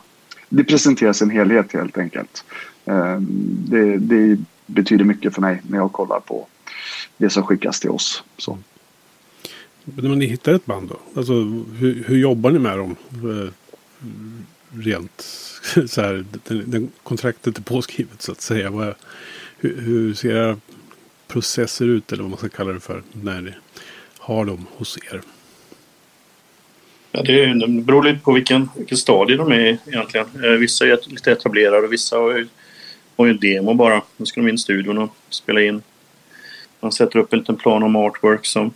[0.48, 2.44] det presenteras en helhet helt enkelt.
[2.84, 3.16] Eh,
[3.68, 4.38] det, det,
[4.70, 6.46] betyder mycket för mig när jag kollar på
[7.16, 8.24] det som skickas till oss.
[8.36, 8.58] Så.
[9.84, 11.32] Men när ni hittar ett band då, alltså
[11.78, 12.96] hur, hur jobbar ni med dem?
[13.10, 13.52] Eh,
[14.70, 15.47] rent
[15.88, 18.70] så här, den, den kontraktet är påskrivet så att säga.
[18.70, 18.94] Vad,
[19.58, 20.60] hur, hur ser era
[21.28, 23.52] processer ut eller vad man ska kalla det för när ni
[24.18, 25.22] har dem hos er?
[27.12, 30.26] Ja, det, det beror lite på vilken, vilken stadie de är egentligen.
[30.44, 32.48] Eh, vissa är lite etablerade och vissa har ju,
[33.16, 34.02] har ju en demo bara.
[34.16, 35.82] Då ska de in i studion och spela in.
[36.80, 38.72] Man sätter upp en liten plan om artwork som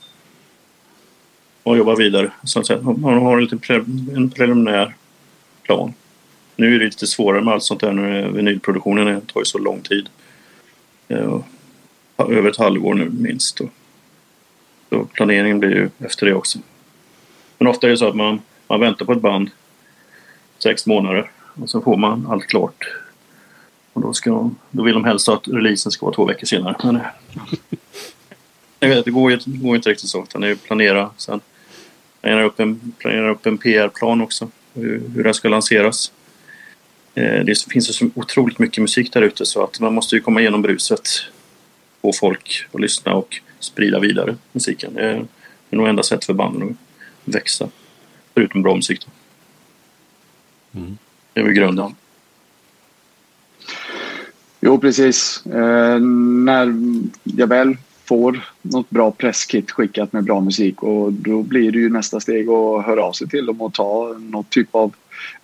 [1.63, 2.33] och jobbar vidare.
[2.45, 2.81] Så att säga.
[2.81, 3.75] Man har en, liten pre,
[4.17, 4.95] en preliminär
[5.63, 5.95] plan.
[6.57, 9.81] Nu är det lite svårare med allt sånt där när vinylproduktionen tar ju så lång
[9.81, 10.09] tid.
[11.09, 11.41] Eh,
[12.17, 13.61] över ett halvår nu minst.
[14.91, 16.59] Så planeringen blir ju efter det också.
[17.59, 19.51] Men ofta är det så att man, man väntar på ett band
[20.59, 22.87] sex månader och så får man allt klart.
[23.93, 26.77] Och då, ska, då vill de helst att releasen ska vara två veckor senare.
[26.83, 26.99] Men,
[28.81, 30.23] jag vet, det går ju det går inte riktigt så.
[30.23, 31.11] Utan det är planera.
[31.17, 31.41] Sen
[32.21, 34.49] planera upp en, planera upp en PR-plan också.
[34.75, 36.13] Hur, hur den ska lanseras.
[37.15, 40.41] Eh, det finns så otroligt mycket musik där ute så att man måste ju komma
[40.41, 41.09] igenom bruset.
[42.03, 44.95] Få folk att lyssna och sprida vidare musiken.
[44.95, 45.27] Det är
[45.71, 46.79] nog enda sättet för banden
[47.25, 47.69] att växa.
[48.35, 49.11] Förutom bra musik då.
[50.81, 50.99] Mm.
[51.33, 51.95] Det är väl grunden.
[54.61, 55.47] Jo, precis.
[55.47, 56.75] Eh, när
[57.23, 61.89] jag väl får något bra presskit skickat med bra musik och då blir det ju
[61.89, 64.95] nästa steg att höra av sig till dem och ta något typ av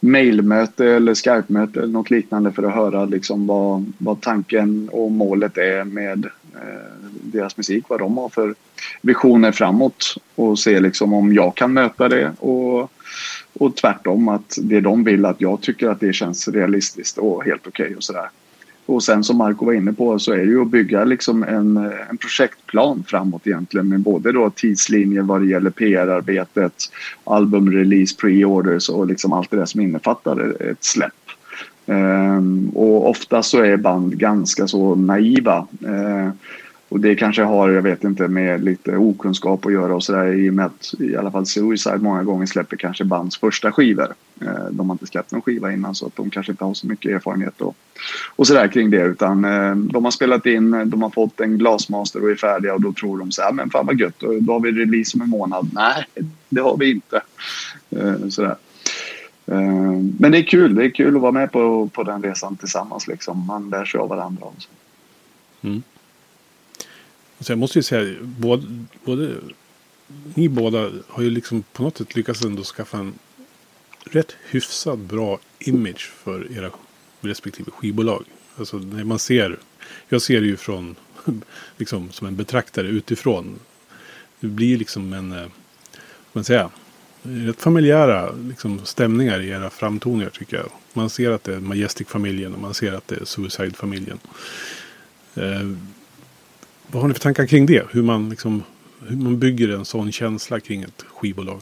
[0.01, 5.59] mailmöte eller Skype-möte eller något liknande för att höra liksom vad, vad tanken och målet
[5.59, 8.55] är med eh, deras musik, vad de har för
[9.03, 12.93] visioner framåt och se liksom om jag kan möta det och,
[13.53, 17.67] och tvärtom att det de vill att jag tycker att det känns realistiskt och helt
[17.67, 18.29] okej okay och sådär.
[18.89, 21.77] Och sen som Marco var inne på så är det ju att bygga liksom en,
[21.77, 26.73] eh, en projektplan framåt egentligen med både då tidslinjer vad det gäller PR-arbetet,
[27.25, 31.13] albumrelease, pre-orders och liksom allt det där som innefattar ett släpp.
[31.87, 35.67] Um, och ofta så är band ganska så naiva.
[35.85, 36.31] Uh,
[36.89, 40.51] och det kanske har, jag vet inte, med lite okunskap att göra och sådär i
[40.51, 44.15] och med att i alla fall Suicide många gånger släpper kanske bands första skivor.
[44.41, 46.87] Eh, de har inte släppt någon skiva innan så att de kanske inte har så
[46.87, 47.77] mycket erfarenhet och,
[48.37, 52.23] och sådär kring det utan eh, de har spelat in, de har fått en glasmaster
[52.23, 54.61] och är färdiga och då tror de så här, men fan vad gött, då har
[54.61, 55.71] vi release om en månad.
[55.73, 56.05] Nej,
[56.49, 57.21] det har vi inte.
[57.91, 58.57] Eh, sådär.
[60.19, 63.09] Men det är kul, det är kul att vara med på, på den resan tillsammans
[63.09, 63.47] liksom.
[63.47, 64.45] Man lär sig av varandra.
[64.45, 64.69] Och så.
[65.63, 65.83] Mm.
[67.41, 69.35] Så jag måste ju säga, både, både
[70.35, 73.19] ni båda har ju liksom på något sätt lyckats ändå skaffa en
[74.05, 76.71] rätt hyfsat bra image för era
[77.21, 78.25] respektive skivbolag.
[78.57, 79.59] Alltså när man ser,
[80.09, 80.97] jag ser det ju från,
[81.77, 83.59] liksom som en betraktare utifrån.
[84.41, 85.51] Det blir liksom en, eh, vad
[86.33, 86.71] man säga,
[87.23, 90.71] rätt familjära liksom, stämningar i era framtoningar tycker jag.
[90.93, 94.19] Man ser att det är Majestic-familjen och man ser att det är Suicide-familjen.
[95.35, 95.73] Eh,
[96.93, 97.87] vad har ni för tankar kring det?
[97.91, 98.63] Hur man, liksom,
[99.09, 101.61] hur man bygger en sån känsla kring ett skivbolag?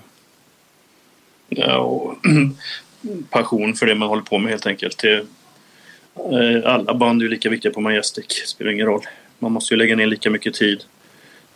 [1.49, 2.15] Ja, och
[3.31, 4.99] passion för det man håller på med helt enkelt.
[4.99, 5.27] Det,
[6.15, 9.03] eh, alla band är lika viktiga på Majestic, Det spelar ingen roll.
[9.39, 10.85] Man måste ju lägga ner lika mycket tid.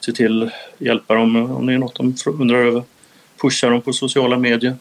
[0.00, 2.82] Se till hjälpa dem om det är något de undrar över.
[3.42, 4.76] Pusha dem på sociala medier.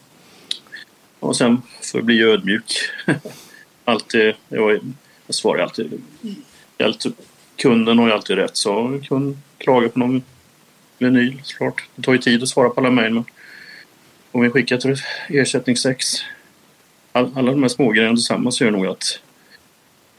[1.19, 2.71] Och sen för att bli ödmjuk.
[3.86, 4.80] alltid, jag,
[5.25, 6.02] jag svarar alltid.
[6.80, 7.13] alltid
[7.60, 8.58] kunden har ju alltid rätt.
[8.58, 10.24] Så kund klagar på någon
[10.98, 11.84] vinyl såklart.
[11.95, 13.26] Det tar ju tid att svara på alla mejl men
[14.32, 14.95] om vi skickar till
[15.28, 16.06] ersättningsex
[17.12, 19.19] all, alla de här smågrejerna tillsammans gör nog att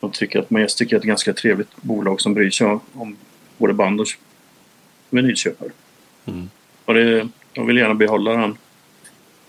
[0.01, 3.17] de tycker att Majestic är ett ganska trevligt bolag som bryr sig om
[3.59, 4.07] både band och
[5.11, 5.71] vinylköpare.
[6.25, 6.51] Mm.
[6.85, 8.59] Och det, jag vill gärna behålla den,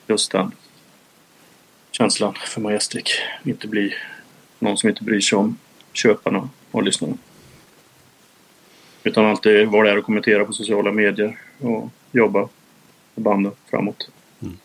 [0.08, 0.52] just den
[1.92, 3.04] känslan för Majestic.
[3.44, 3.94] Inte bli
[4.60, 5.58] någon som inte bryr sig om
[5.94, 7.18] köparna och lyssnarna.
[9.04, 12.40] Utan alltid vara där och kommentera på sociala medier och jobba
[13.16, 14.10] med banden framåt.
[14.42, 14.58] Mm.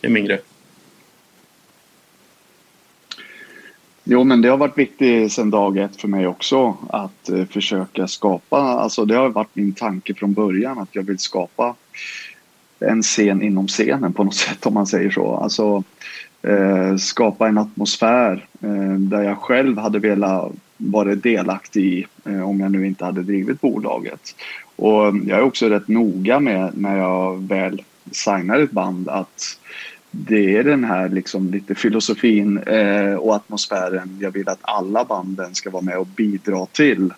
[0.00, 0.40] Det är min grej.
[4.04, 8.08] Jo, men det har varit viktigt sedan dag ett för mig också att eh, försöka
[8.08, 11.74] skapa, alltså det har varit min tanke från början att jag vill skapa
[12.78, 15.34] en scen inom scenen på något sätt om man säger så.
[15.34, 15.82] Alltså
[16.42, 22.60] eh, skapa en atmosfär eh, där jag själv hade velat varit delaktig i eh, om
[22.60, 24.34] jag nu inte hade drivit bolaget.
[24.76, 29.58] Och jag är också rätt noga med när jag väl signar ett band att
[30.10, 35.54] det är den här liksom lite filosofin eh, och atmosfären jag vill att alla banden
[35.54, 37.12] ska vara med och bidra till.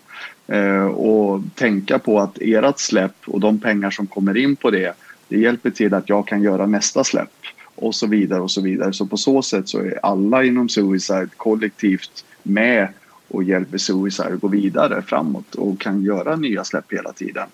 [0.47, 4.93] Eh, och tänka på att ert släpp och de pengar som kommer in på det,
[5.27, 7.29] det hjälper till att jag kan göra nästa släpp
[7.75, 8.93] och så vidare och så vidare.
[8.93, 12.87] Så på så sätt så är alla inom Suicide kollektivt med
[13.31, 17.47] och hjälper Suicide att gå vidare framåt och kan göra nya släpp hela tiden.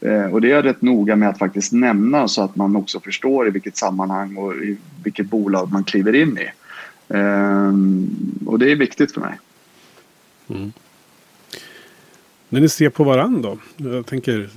[0.00, 3.00] Eh, och det är jag rätt noga med att faktiskt nämna så att man också
[3.00, 6.50] förstår i vilket sammanhang och i vilket bolag man kliver in i.
[7.08, 7.72] Eh,
[8.46, 9.38] och det är viktigt för mig.
[10.48, 10.72] Mm.
[12.48, 13.88] När ni ser på varandra då?
[13.90, 14.48] Jag tänker,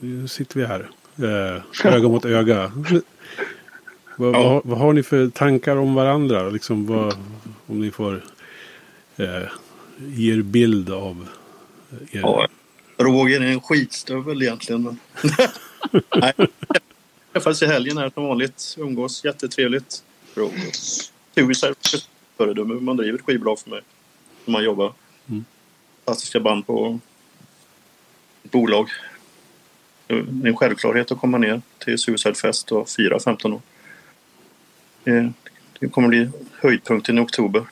[0.00, 0.90] nu sitter vi här.
[1.16, 2.72] Eh, öga mot öga.
[4.16, 4.42] vad, ja.
[4.42, 6.50] vad, vad, har ni för tankar om varandra?
[6.50, 7.14] Liksom vad,
[7.66, 8.24] om ni får
[9.16, 9.42] eh,
[10.18, 11.28] er bild av
[12.12, 12.20] er?
[12.20, 12.48] Ja,
[12.96, 14.82] Roger är en skitstövel egentligen.
[14.82, 14.98] Men...
[16.16, 16.32] Nej.
[17.32, 18.76] Träffades i helgen här som vanligt.
[18.78, 20.02] Umgås jättetrevligt.
[21.34, 21.74] Suicide
[22.36, 23.80] föredöme man driver ett skivbolag för mig.
[24.44, 24.92] När man jobbar.
[25.28, 25.44] Mm.
[26.04, 26.98] Fantastiska band på
[28.42, 28.88] ett bolag.
[30.06, 33.60] Det är en självklarhet att komma ner till Suicide Fest och fira 15 år.
[35.78, 37.64] Det kommer bli höjdpunkten i oktober.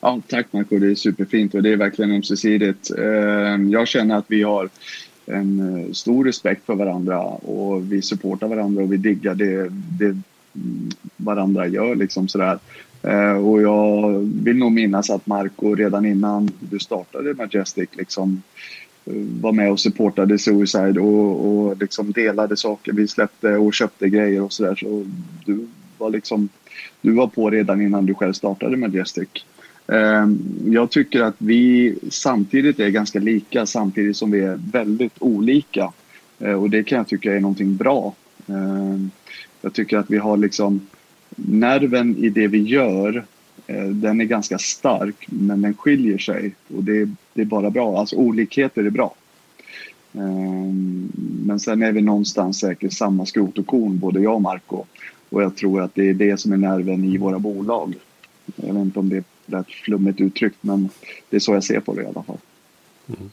[0.00, 2.90] Ja, tack Marco, det är superfint och det är verkligen ömsesidigt.
[2.90, 4.68] Ehm, jag känner att vi har
[5.26, 10.04] en eh, stor respekt för varandra och vi supportar varandra och vi diggar det, det
[10.04, 11.94] mm, varandra gör.
[11.94, 12.58] Liksom sådär.
[13.02, 18.42] Ehm, och jag vill nog minnas att Marco redan innan du startade Majestic liksom
[19.04, 22.92] eh, var med och supportade Suicide och, och liksom delade saker.
[22.92, 24.74] Vi släppte och köpte grejer och sådär.
[24.74, 25.06] Så
[25.44, 25.66] du
[25.98, 26.48] var liksom
[27.00, 29.44] du var på redan innan du själv startade Majestic.
[29.92, 35.92] Ehm, jag tycker att vi samtidigt är ganska lika samtidigt som vi är väldigt olika.
[36.38, 38.14] Eh, och det kan jag tycka är någonting bra.
[38.46, 39.10] Ehm,
[39.62, 40.80] jag tycker att vi har liksom
[41.36, 43.24] nerven i det vi gör,
[43.66, 47.98] eh, den är ganska stark men den skiljer sig och det, det är bara bra.
[47.98, 49.14] Alltså olikheter är bra.
[50.14, 51.12] Ehm,
[51.46, 54.84] men sen är vi någonstans säkert samma skrot och korn, både jag och Marco.
[55.30, 57.94] Och jag tror att det är det som är nerven i våra bolag.
[58.56, 60.88] Jag vet inte om det är rätt flummigt uttryckt men
[61.30, 62.38] det är så jag ser på det i alla fall.
[63.06, 63.30] Mm.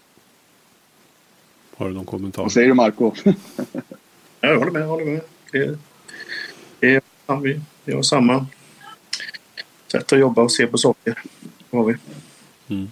[1.78, 2.42] Har du någon kommentar?
[2.42, 3.14] Vad säger du Marco?
[4.42, 4.82] jag håller med.
[4.82, 5.22] Jag håller med.
[5.52, 5.78] Det,
[6.80, 8.48] det, ja, vi, vi har samma
[9.92, 11.24] sätt att jobba och se på saker.
[11.72, 11.96] Har vi.
[12.68, 12.92] Mm.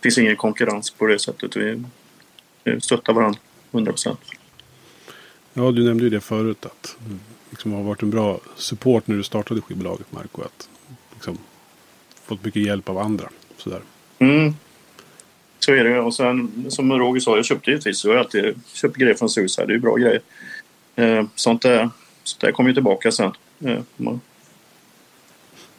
[0.00, 1.56] Det finns ingen konkurrens på det sättet.
[1.56, 1.84] Vi,
[2.64, 3.40] vi stöttar varandra
[3.72, 4.20] 100 procent.
[5.52, 7.18] Ja, du nämnde ju det förut att det
[7.50, 10.42] liksom har varit en bra support när du startade skivbolaget Marco.
[10.42, 10.68] Att
[11.14, 11.38] liksom,
[12.26, 13.28] fått mycket hjälp av andra.
[13.56, 13.80] Sådär.
[14.18, 14.54] Mm.
[15.58, 16.00] Så är det.
[16.00, 18.04] Och sen som Roger sa, jag köpte givetvis.
[18.04, 19.66] Jag har alltid köpt grejer från Suicide.
[19.66, 20.20] Det är ju bra grejer.
[20.96, 21.90] Eh, sånt där,
[22.22, 23.32] sånt där kommer ju tillbaka sen.
[23.64, 24.20] Eh, man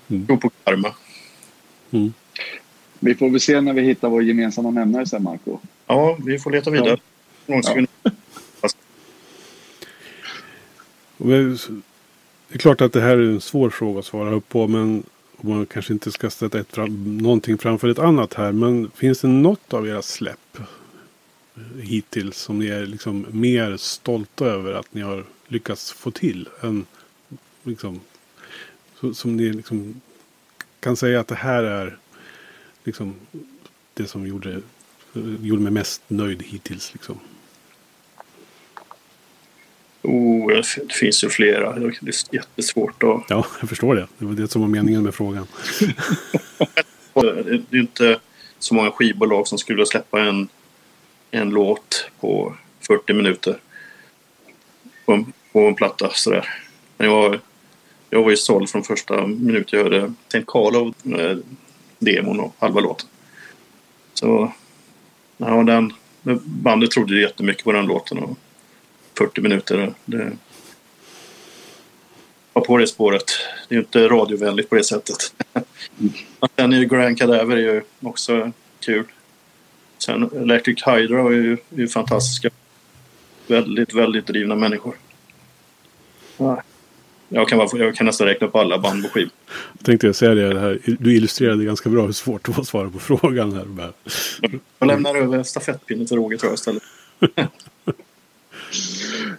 [0.08, 0.28] mm.
[0.28, 0.96] tror på karma.
[1.92, 2.14] Mm.
[3.00, 5.60] Vi får väl se när vi hittar vår gemensamma nämnare sen, Marco.
[5.88, 6.98] Ja, vi får leta vidare.
[7.46, 7.62] Ja.
[7.66, 7.86] Ja.
[11.18, 14.68] Det är klart att det här är en svår fråga att svara upp på.
[14.68, 15.04] Men
[15.42, 18.52] man kanske inte ska sätta ett fram, någonting framför ett annat här.
[18.52, 20.58] Men finns det något av era släpp
[21.80, 26.50] hittills som ni är liksom mer stolta över att ni har lyckats få till?
[26.62, 26.86] Än,
[27.64, 28.00] liksom,
[29.14, 30.02] som ni liksom
[30.80, 31.98] kan säga att det här är
[32.84, 33.16] liksom
[33.94, 34.62] det som gjorde,
[35.42, 36.94] gjorde mig mest nöjd hittills.
[36.94, 37.20] Liksom.
[40.08, 41.80] Oh, det finns ju flera.
[41.80, 43.24] Det är jättesvårt att...
[43.30, 44.08] Ja, jag förstår det.
[44.18, 45.48] Det var det som var meningen med frågan.
[47.14, 48.20] det är inte
[48.60, 50.48] så många skivbolag som skulle släppa en,
[51.32, 52.56] en låt på
[52.88, 53.58] 40 minuter
[55.06, 56.50] på en, på en platta sådär.
[56.98, 57.40] Men jag,
[58.10, 60.44] jag var ju såld från första minut jag hörde St.
[60.48, 61.38] Carlo, eh,
[62.00, 63.08] demon och halva låten.
[64.14, 64.52] Så
[65.38, 65.94] ja, den,
[66.44, 68.18] bandet trodde jättemycket på den låten.
[68.18, 68.38] Och
[69.18, 69.94] 40 minuter.
[70.06, 70.32] Det
[72.54, 73.26] var på det spåret.
[73.68, 75.34] Det är ju inte radiovänligt på det sättet.
[76.56, 79.06] Sen är ju Grand Cadaver är ju också kul.
[79.98, 82.50] Sen Electric Hydra är ju, är ju fantastiska.
[83.48, 84.96] Väldigt, väldigt drivna människor.
[87.30, 89.30] Jag kan, bara, jag kan nästan räkna upp alla band på skiv.
[89.78, 90.80] Jag tänkte jag säga det här.
[91.00, 93.94] Du illustrerade ganska bra hur svårt det var att svara på frågan här.
[94.80, 96.84] Jag lämnar över stafettpinnen till Roger tror jag istället.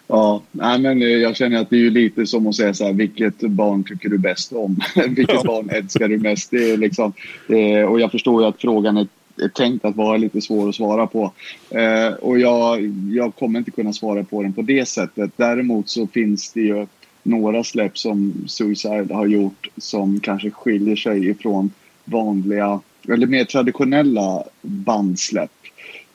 [0.07, 2.93] Ja, nej, men eh, jag känner att det är lite som att säga så här,
[2.93, 4.77] vilket barn tycker du bäst om?
[5.09, 6.51] vilket barn älskar du mest?
[6.51, 7.13] Det är liksom,
[7.49, 9.07] eh, och jag förstår ju att frågan är,
[9.43, 11.33] är tänkt att vara lite svår att svara på.
[11.71, 15.31] Eh, och jag, jag kommer inte kunna svara på den på det sättet.
[15.37, 16.87] Däremot så finns det ju
[17.23, 21.71] några släpp som Suicide har gjort som kanske skiljer sig ifrån
[22.05, 25.51] vanliga eller mer traditionella bandsläpp.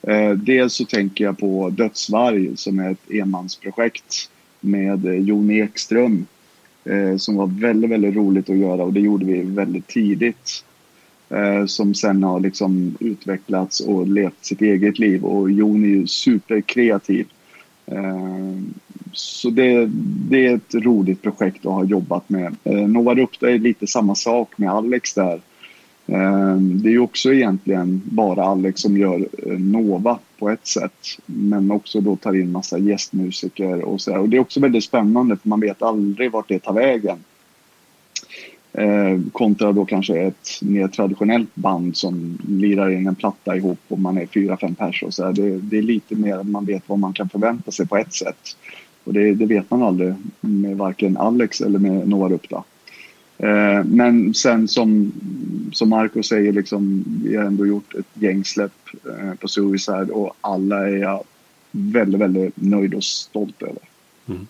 [0.07, 6.25] Eh, dels så tänker jag på Dödsvarg som är ett enmansprojekt med eh, Jon Ekström
[6.85, 10.63] eh, som var väldigt, väldigt roligt att göra och det gjorde vi väldigt tidigt.
[11.29, 16.07] Eh, som sen har liksom utvecklats och levt sitt eget liv och Jon är ju
[16.07, 17.27] superkreativ.
[17.85, 18.57] Eh,
[19.11, 19.89] så det,
[20.29, 22.55] det är ett roligt projekt att ha jobbat med.
[22.63, 25.41] Eh, Nova Rupta är lite samma sak med Alex där.
[26.07, 31.05] Ehm, det är ju också egentligen bara Alex som gör eh, Nova på ett sätt.
[31.25, 34.17] Men också då tar in massa gästmusiker och så.
[34.17, 37.17] Och det är också väldigt spännande för man vet aldrig vart det tar vägen.
[38.73, 43.99] Ehm, kontra då kanske ett mer traditionellt band som lirar in en platta ihop och
[43.99, 45.31] man är fyra, fem pers och så.
[45.31, 48.13] Det, det, är lite mer att man vet vad man kan förvänta sig på ett
[48.13, 48.57] sätt.
[49.03, 52.63] Och det, det vet man aldrig med varken Alex eller med Nova Rupta.
[53.43, 55.11] Eh, men sen som,
[55.71, 58.71] som Marco säger, liksom, vi har ändå gjort ett gängsläpp
[59.05, 61.23] eh, på Suicide och alla är jag
[61.71, 63.81] väldigt, väldigt nöjd och stolt över.
[64.27, 64.47] Mm.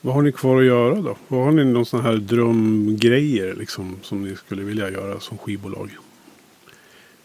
[0.00, 1.16] Vad har ni kvar att göra då?
[1.28, 5.90] Vad har ni någon sån här drömgrejer liksom, som ni skulle vilja göra som skivbolag?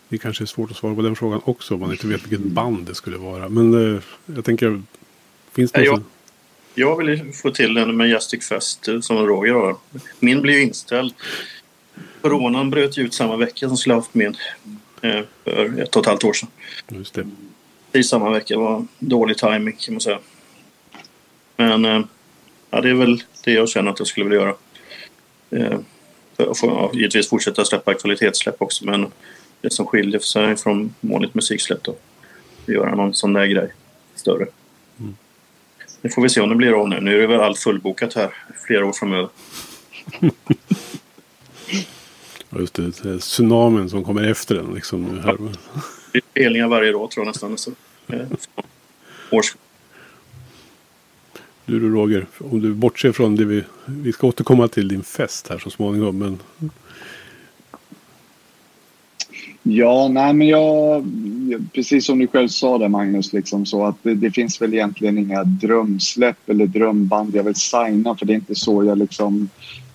[0.10, 2.48] Det kanske är svårt att svara på den frågan också om man inte vet vilket
[2.48, 3.50] band det skulle vara.
[3.50, 4.82] Men eh, jag tänker,
[5.51, 6.04] finns det något?
[6.76, 9.76] Jag vill få till en Majestic Fest eh, som Roger har.
[10.19, 11.13] Min blev inställd.
[12.21, 14.38] Coronan bröt ut samma vecka som skulle haft min.
[15.01, 16.49] Eh, för ett och ett halvt år sedan.
[16.89, 17.28] Just det.
[17.99, 20.19] I samma vecka var dålig timing kan man säga.
[21.57, 22.01] Men eh,
[22.69, 24.55] ja, det är väl det jag känner att jag skulle vilja göra.
[26.38, 29.11] Jag får ja, givetvis fortsätta släppa kvalitetssläpp också men
[29.61, 31.95] det som skiljer sig från vanligt musiksläpp då.
[32.65, 33.74] Göra någon sån där grej
[34.15, 34.47] större.
[36.04, 36.99] Nu får vi se om det blir av nu.
[36.99, 38.34] Nu är det väl allt fullbokat här
[38.68, 39.30] flera år framöver.
[42.60, 44.74] Just det, det tsunamin som kommer efter den.
[44.74, 45.38] Liksom, nu här.
[46.12, 47.58] Det är spelningar varje dag tror jag nästan.
[47.58, 47.72] Så,
[48.08, 48.28] eh,
[49.32, 49.56] års...
[51.66, 53.64] Du då Roger, om du bortser från det vi...
[53.86, 56.18] Vi ska återkomma till din fest här så småningom.
[56.18, 56.39] Men
[59.64, 61.05] Ja, nej men jag,
[61.74, 65.18] precis som du själv sa där Magnus, liksom så att det, det, finns väl egentligen
[65.18, 69.49] inga drömsläpp eller drömband jag vill signa för det är inte så jag liksom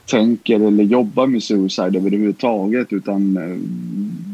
[0.07, 3.57] tänker eller jobbar med Suicide överhuvudtaget utan eh,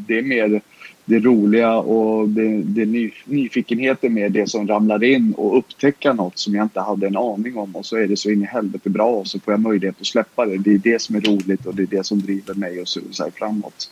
[0.06, 0.60] det är mer
[1.04, 6.38] det roliga och det, det ny, nyfikenheten med det som ramlar in och upptäcka något
[6.38, 8.90] som jag inte hade en aning om och så är det så in i helvete
[8.90, 10.56] bra och så får jag möjlighet att släppa det.
[10.56, 13.30] Det är det som är roligt och det är det som driver mig och Suicide
[13.34, 13.90] framåt.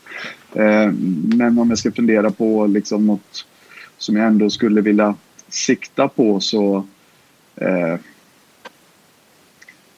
[0.55, 0.93] Eh,
[1.37, 3.47] men om jag ska fundera på liksom något
[3.99, 5.15] som jag ändå skulle vilja
[5.49, 6.87] sikta på så
[7.57, 7.97] eh,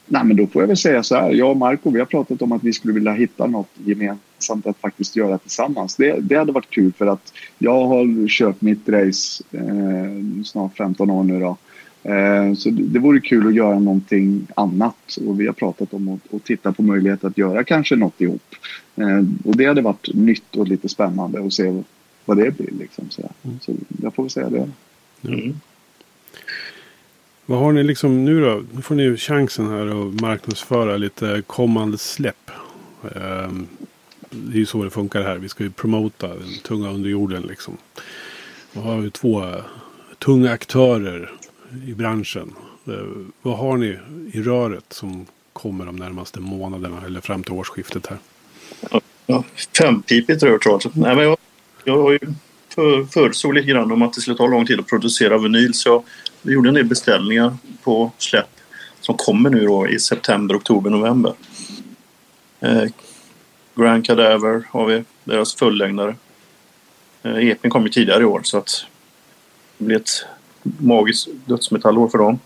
[0.07, 1.31] Nej, men då får jag väl säga så här.
[1.31, 4.77] Jag och Marco vi har pratat om att vi skulle vilja hitta något gemensamt att
[4.77, 5.95] faktiskt göra tillsammans.
[5.95, 11.09] Det, det hade varit kul för att jag har kört mitt race eh, snart 15
[11.09, 11.57] år nu då.
[12.11, 16.09] Eh, så det, det vore kul att göra någonting annat och vi har pratat om
[16.09, 18.55] att, att titta på möjlighet att göra kanske något ihop.
[18.95, 21.83] Eh, och det hade varit nytt och lite spännande att se
[22.25, 22.71] vad det blir.
[22.79, 23.59] Liksom, så, mm.
[23.61, 24.69] så jag får väl säga det.
[25.27, 25.53] Mm.
[27.45, 28.63] Vad har ni liksom nu då?
[28.71, 32.51] Nu får ni chansen här att marknadsföra lite kommande släpp.
[33.15, 33.67] Ehm,
[34.29, 35.37] det är ju så det funkar här.
[35.37, 37.77] Vi ska ju promota den tunga underjorden liksom.
[38.73, 39.61] Vi har ju två eh,
[40.19, 41.31] tunga aktörer
[41.87, 42.53] i branschen.
[42.87, 43.97] Ehm, vad har ni
[44.33, 48.17] i röret som kommer de närmaste månaderna eller fram till årsskiftet här?
[49.25, 49.43] Ja,
[49.77, 50.97] fempipigt rör tror jag.
[50.97, 51.37] Nej, men jag,
[51.83, 52.19] jag har ju
[52.75, 55.89] för, förutsåg lite grann om att det skulle ta lång tid att producera vinyl så
[55.89, 56.03] jag
[56.41, 58.49] vi gjorde en del beställningar på släpp
[59.01, 61.33] som kommer nu då i september, oktober, november.
[62.59, 62.83] Eh,
[63.75, 66.15] Grand Cadaver har vi, deras fullängdare.
[67.23, 68.85] Eh, EPn kom ju tidigare i år så att
[69.77, 70.25] det blir ett
[70.61, 72.39] magiskt dödsmetallår för dem.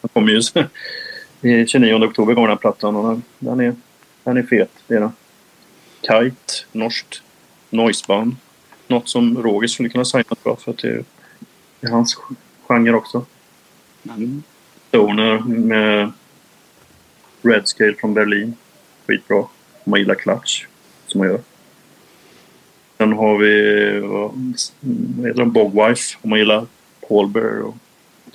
[0.00, 3.74] Den kommer ju 29 oktober kommer den plattan och den är,
[4.24, 4.70] den är fet.
[4.86, 5.12] Det är den.
[6.00, 7.22] Kite, norskt
[7.70, 8.36] noiseband.
[8.86, 11.04] Något som Roger skulle kunna signa bra för att det
[11.80, 12.18] är hans
[12.66, 13.26] genre också.
[14.04, 14.42] Mm.
[14.88, 16.12] Stoner med
[17.42, 18.54] Redscale från Berlin.
[19.06, 19.36] Skitbra.
[19.36, 20.66] Om man gillar Clutch,
[21.06, 21.40] som man gör.
[22.98, 25.52] Sen har vi vad heter de?
[25.52, 26.66] Bogwife om man gillar
[27.08, 27.74] Paul Bear och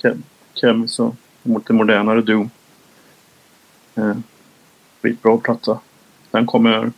[0.02, 0.24] Kem,
[0.54, 2.50] Kem så lite modernare Doom.
[3.96, 4.18] Eh,
[5.02, 5.80] skitbra platta.
[6.32, 6.92] Den kommer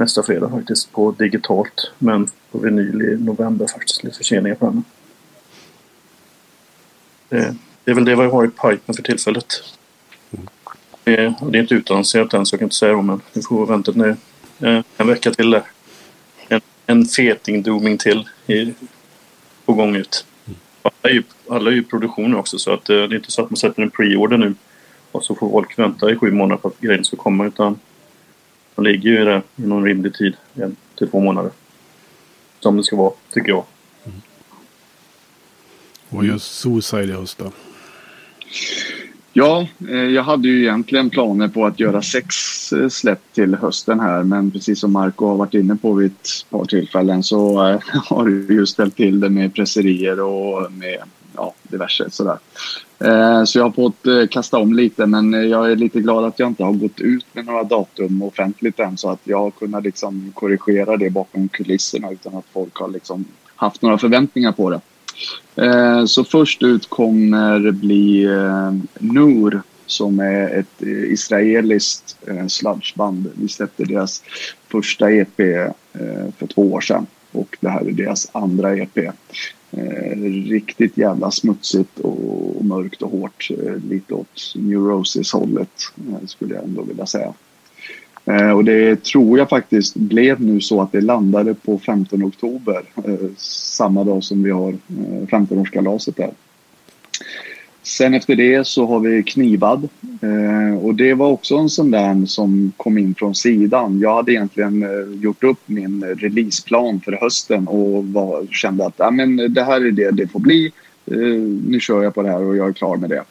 [0.00, 4.04] nästa fredag faktiskt på digitalt men på vinyl i november faktiskt.
[4.04, 4.84] Lite förseningar på den.
[7.28, 9.46] Det, det är väl det vi har i pipen för tillfället.
[11.04, 13.66] Det, det är inte utannonserat än så jag kan inte säga det men vi får
[13.66, 14.16] vänta nu
[14.60, 15.62] eh, en vecka till där.
[16.48, 18.74] En, en feting-dooming till i,
[19.64, 20.26] på gång ut.
[20.82, 23.42] Alla är, ju, alla är ju produktion också så att eh, det är inte så
[23.42, 24.54] att man sätter en pre-order nu
[25.12, 27.78] och så får folk vänta i sju månader på att grejen ska komma utan
[28.80, 31.50] de ligger ju där i någon rimlig tid, en till två månader.
[32.60, 33.64] Som det ska vara, tycker jag.
[36.08, 37.52] Vad gör Suicide i höst då?
[39.32, 42.36] Ja, eh, jag hade ju egentligen planer på att göra sex
[42.72, 46.28] eh, släpp till hösten här men precis som Marco har varit inne på vid ett
[46.50, 50.98] par tillfällen så eh, har du ju ställt till det med presserier och med
[51.70, 52.38] diverse sådär.
[52.98, 56.38] Eh, så jag har fått eh, kasta om lite men jag är lite glad att
[56.38, 59.84] jag inte har gått ut med några datum offentligt än så att jag har kunnat
[59.84, 63.24] liksom korrigera det bakom kulisserna utan att folk har liksom
[63.56, 64.80] haft några förväntningar på det.
[65.64, 72.16] Eh, så först ut kommer bli eh, Noor som är ett israeliskt
[72.48, 73.30] sludgeband.
[73.34, 74.22] Vi släppte deras
[74.68, 75.36] första EP
[76.38, 78.98] för två år sedan och det här är deras andra EP.
[79.70, 80.16] Eh,
[80.48, 83.48] riktigt jävla smutsigt och mörkt och hårt.
[83.50, 85.70] Eh, lite åt Neurosis-hållet
[86.08, 87.32] eh, skulle jag ändå vilja säga.
[88.54, 92.82] Och det tror jag faktiskt blev nu så att det landade på 15 oktober.
[93.36, 96.30] Samma dag som vi har eh, 15-årskalaset där.
[97.82, 99.88] Sen efter det så har vi Knivad.
[100.22, 104.00] Eh, och det var också en sån där som kom in från sidan.
[104.00, 109.10] Jag hade egentligen eh, gjort upp min releaseplan för hösten och var, kände att ah,
[109.10, 110.72] men det här är det det får bli.
[111.06, 111.16] Eh,
[111.66, 113.24] nu kör jag på det här och jag är klar med det.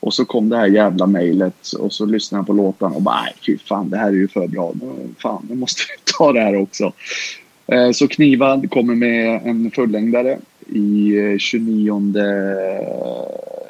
[0.00, 3.22] Och så kom det här jävla mejlet och så lyssnade jag på låtarna och bara,
[3.22, 4.72] nej fy fan det här är ju för bra.
[5.18, 6.92] Fan, nu måste vi ta det här också.
[7.92, 12.12] Så Knivad kommer med en fullängdare i 29,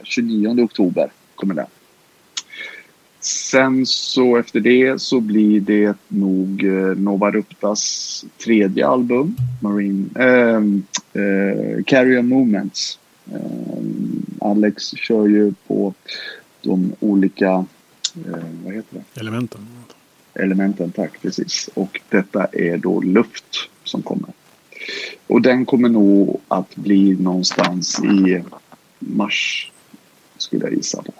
[0.07, 1.67] 29 oktober kommer det.
[3.21, 11.23] Sen så efter det så blir det nog eh, Nova Ruptas tredje album, Marine, äh,
[11.23, 12.99] äh, Carrier Movements.
[13.33, 13.41] Äh,
[14.41, 15.95] Alex kör ju på
[16.63, 17.65] de olika,
[18.27, 19.21] äh, vad heter det?
[19.21, 19.61] Elementen.
[20.35, 21.71] Elementen, tack precis.
[21.75, 24.31] Och detta är då luft som kommer.
[25.27, 28.43] Och den kommer nog att bli någonstans i
[28.99, 29.73] mars,
[30.39, 31.13] skulle jag gissa på.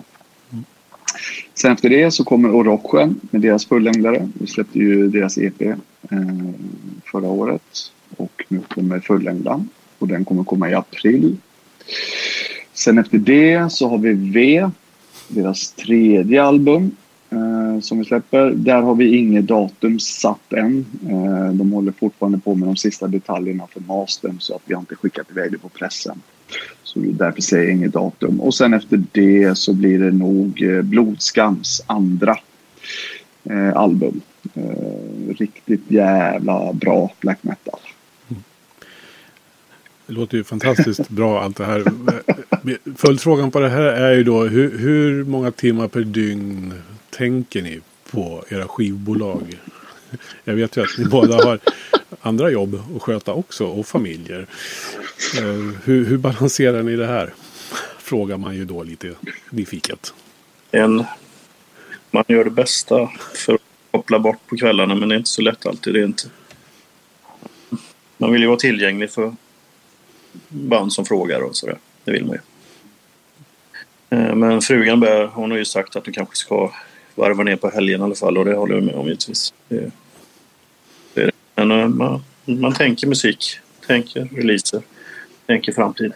[1.55, 4.29] Sen efter det så kommer Orochen med deras fullängdare.
[4.35, 5.77] Vi släppte ju deras EP eh,
[7.05, 7.93] förra året.
[8.17, 9.69] Och nu kommer fullängdan.
[9.99, 11.37] Och den kommer komma i april.
[12.75, 14.71] Sen efter det så har vi V.
[15.29, 16.97] Deras tredje album
[17.31, 18.51] eh, som vi släpper.
[18.51, 20.87] Där har vi inget datum satt än.
[21.09, 24.81] Eh, de håller fortfarande på med de sista detaljerna för mastern så att vi har
[24.81, 26.23] inte skickat iväg det på pressen.
[26.83, 28.41] Så därför säger jag inget datum.
[28.41, 32.39] Och sen efter det så blir det nog eh, Blodskams andra
[33.45, 34.21] eh, album.
[34.55, 37.81] Eh, riktigt jävla bra black metal.
[40.07, 41.79] Det låter ju fantastiskt bra allt det här.
[41.81, 46.75] Eh, följdfrågan på det här är ju då hur, hur många timmar per dygn
[47.11, 47.81] tänker ni
[48.11, 49.59] på era skivbolag?
[50.45, 51.59] Jag vet ju att ni båda har
[52.21, 54.47] andra jobb att sköta också och familjer.
[55.39, 57.35] Eh, hur, hur balanserar ni det här?
[57.99, 59.15] Frågar man ju då lite
[59.51, 60.15] nyfiket.
[60.71, 61.05] En,
[62.11, 63.61] man gör det bästa för att
[63.91, 65.95] koppla bort på kvällarna men det är inte så lätt alltid.
[65.95, 66.29] Det är inte.
[68.19, 69.37] Man vill ju vara tillgänglig för
[70.49, 71.79] band som frågar och sådär.
[72.05, 72.41] Det vill man ju.
[74.19, 76.73] Eh, men frugan bär, hon har ju sagt att du kanske ska
[77.15, 79.55] varva ner på helgen i alla fall och det håller jag med om givetvis.
[79.69, 79.91] Det,
[81.15, 84.83] det Men eh, man, man tänker musik, tänker releaser,
[85.47, 86.13] tänker framtid.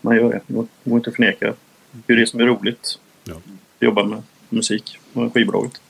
[0.00, 0.40] Man gör det.
[0.46, 1.54] Det går inte att förneka.
[2.06, 2.98] Det är det som är roligt.
[3.24, 3.34] Ja.
[3.80, 5.80] Jobba med musik och skivbolaget.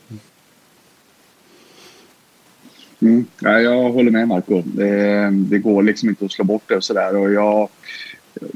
[2.99, 3.25] Mm.
[3.39, 4.61] Ja, jag håller med Marco.
[4.65, 7.15] Det, det, går liksom inte att slå bort det och sådär.
[7.17, 7.69] Och jag,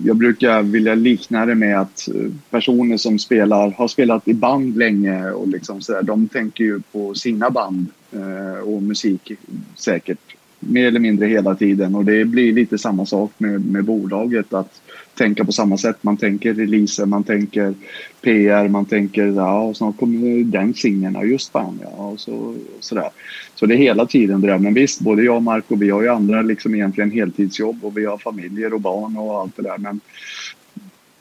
[0.05, 2.09] jag brukar vilja likna det med att
[2.49, 6.81] personer som spelar, har spelat i band länge och liksom så där, de tänker ju
[6.91, 9.31] på sina band eh, och musik
[9.75, 14.53] säkert mer eller mindre hela tiden och det blir lite samma sak med, med bolaget
[14.53, 14.81] att
[15.17, 15.97] tänka på samma sätt.
[16.01, 17.73] Man tänker releaser, man tänker
[18.21, 22.55] PR, man tänker ja, snart kommer den singeln, ja just fan ja, och så, och
[22.79, 23.09] sådär.
[23.55, 24.57] Så det är hela tiden det där.
[24.57, 28.05] Men visst, både jag och Marco, vi har ju andra liksom egentligen heltidsjobb och vi
[28.05, 29.77] har familjer och barn och allt det där.
[29.77, 29.99] Men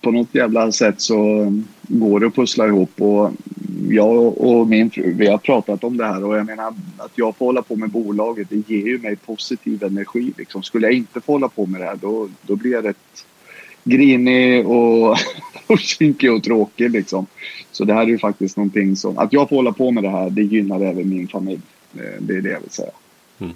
[0.01, 3.31] på något jävla sätt så går det att pussla ihop och
[3.93, 7.37] jag och min fru, vi har pratat om det här och jag menar att jag
[7.37, 10.33] får hålla på med bolaget, det ger ju mig positiv energi.
[10.39, 10.63] Liksom.
[10.63, 13.27] Skulle jag inte få hålla på med det här då, då blir jag rätt
[13.85, 15.17] grinig och,
[15.67, 17.27] och kinkig och tråkig liksom.
[17.73, 20.11] Så det här är ju faktiskt någonting som, att jag får hålla på med det
[20.11, 21.61] här, det gynnar även min familj.
[21.95, 22.91] Eh, det är det jag vill säga.
[23.39, 23.55] Mm.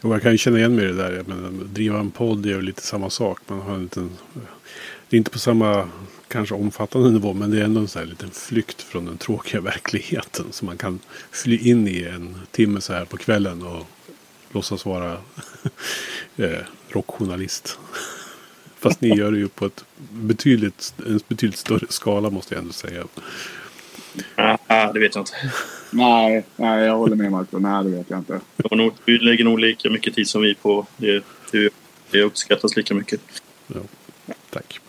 [0.00, 1.24] Och jag kan ju känna igen mig i det där.
[1.26, 3.40] Men driva en podd är ju lite samma sak.
[3.46, 4.10] Man har en liten,
[5.08, 5.88] det är inte på samma
[6.28, 7.32] kanske omfattande nivå.
[7.32, 10.46] Men det är ändå en sån här liten flykt från den tråkiga verkligheten.
[10.50, 11.00] Som man kan
[11.30, 13.62] fly in i en timme så här på kvällen.
[13.62, 13.86] Och
[14.52, 15.12] låtsas vara
[16.36, 17.78] eh, rockjournalist.
[18.78, 22.72] Fast ni gör det ju på ett betydligt, en betydligt större skala måste jag ändå
[22.72, 23.04] säga.
[24.66, 25.52] Ah, det vet jag inte.
[25.90, 27.58] Nej, nej, jag håller med Marco.
[27.58, 28.40] Nej, det vet jag inte.
[29.04, 31.24] Du lägger nog lika mycket tid som vi på det.
[32.10, 33.20] Det uppskattas lika mycket.
[33.66, 33.80] Ja,
[34.50, 34.80] tack.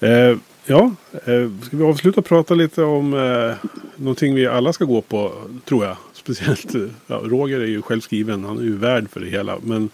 [0.00, 0.36] Eh,
[0.66, 5.00] ja, eh, ska vi avsluta och prata lite om eh, någonting vi alla ska gå
[5.00, 5.32] på,
[5.64, 5.96] tror jag.
[6.12, 9.58] Speciellt eh, ja, Roger är ju självskriven, han är ju värd för det hela.
[9.62, 9.90] Men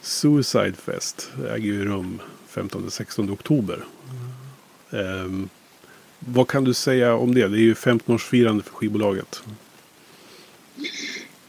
[0.00, 2.18] Suicide Fest äger ju rum
[2.54, 3.78] 15-16 oktober.
[4.90, 5.46] Eh,
[6.18, 7.48] vad kan du säga om det?
[7.48, 9.42] Det är ju 15-årsfirande för skivbolaget.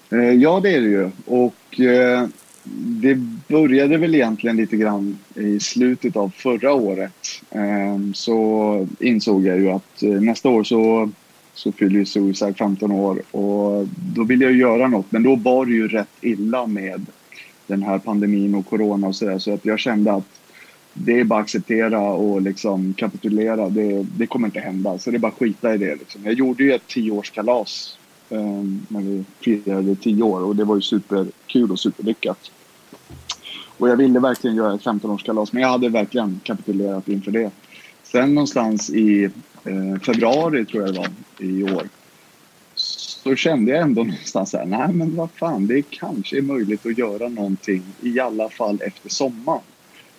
[0.10, 1.12] Eh, ja, det är det ju.
[1.26, 2.28] Och eh,
[2.64, 3.16] det
[3.48, 7.42] började väl egentligen lite grann i slutet av förra året.
[7.52, 11.10] Ehm, så insåg jag ju att eh, nästa år så,
[11.54, 15.12] så fyller ju Suicide 15 år och då ville jag göra något.
[15.12, 17.06] Men då var det ju rätt illa med
[17.68, 19.40] den här pandemin och corona och sådär.
[19.40, 20.40] Så att jag kände att
[20.94, 23.70] det är bara att acceptera och liksom kapitulera.
[23.70, 24.98] Det, det kommer inte hända.
[24.98, 25.96] Så det är bara att skita i det.
[25.96, 26.22] Liksom.
[26.26, 27.98] Jag gjorde ju ett tioårskalas
[28.30, 32.52] Ehm, när vi firade tio år och det var ju superkul och superlyckat.
[33.78, 37.52] Och jag ville verkligen göra ett 15-årskalas men jag hade verkligen kapitulerat inför det.
[38.04, 39.24] Sen någonstans i
[39.64, 41.84] eh, februari tror jag det var i år
[42.76, 46.98] så kände jag ändå någonstans här, nej men vad fan, det kanske är möjligt att
[46.98, 49.62] göra någonting i alla fall efter sommaren.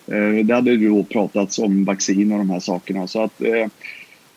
[0.07, 3.07] Eh, det hade då pratats om vaccin och de här sakerna.
[3.07, 3.67] Så att, eh,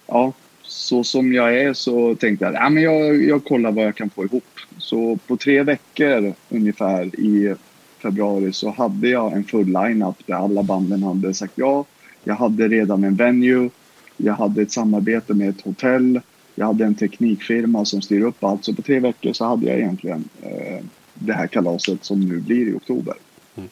[0.07, 0.33] ja,
[0.73, 4.09] så som jag är så tänkte jag, ja, men jag, jag kollar vad jag kan
[4.09, 4.43] få ihop.
[4.77, 7.55] Så på tre veckor ungefär i
[8.01, 11.85] februari så hade jag en full line-up där alla banden hade sagt ja.
[12.23, 13.69] Jag hade redan en venue.
[14.17, 16.19] Jag hade ett samarbete med ett hotell.
[16.55, 18.65] Jag hade en teknikfirma som styr upp allt.
[18.65, 22.67] Så på tre veckor så hade jag egentligen eh, det här kalaset som nu blir
[22.67, 23.15] i oktober.
[23.55, 23.69] Mm.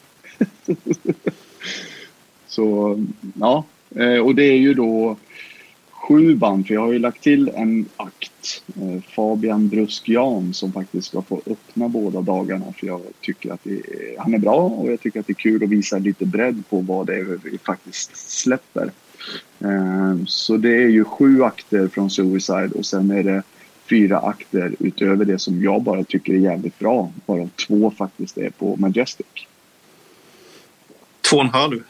[2.46, 2.98] så
[3.34, 3.64] ja,
[3.96, 5.16] eh, och det är ju då
[6.02, 8.62] sju band, för jag har ju lagt till en akt.
[8.76, 13.82] Eh, Fabian Brusk-Jan som faktiskt ska få öppna båda dagarna för jag tycker att är,
[14.18, 16.80] han är bra och jag tycker att det är kul att visa lite bredd på
[16.80, 18.90] vad det är vi faktiskt släpper.
[19.58, 23.42] Eh, så det är ju sju akter från Suicide och sen är det
[23.90, 27.12] fyra akter utöver det som jag bara tycker är jävligt bra.
[27.26, 29.26] Varav två faktiskt är på Majestic.
[31.30, 31.82] Två och en halv.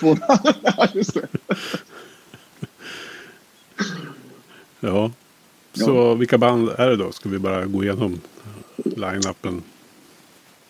[0.00, 1.26] två och en halv, ja just det.
[4.84, 5.10] Ja.
[5.72, 6.14] Så ja.
[6.14, 7.12] vilka band är det då?
[7.12, 8.20] Ska vi bara gå igenom
[8.76, 9.62] line-upen?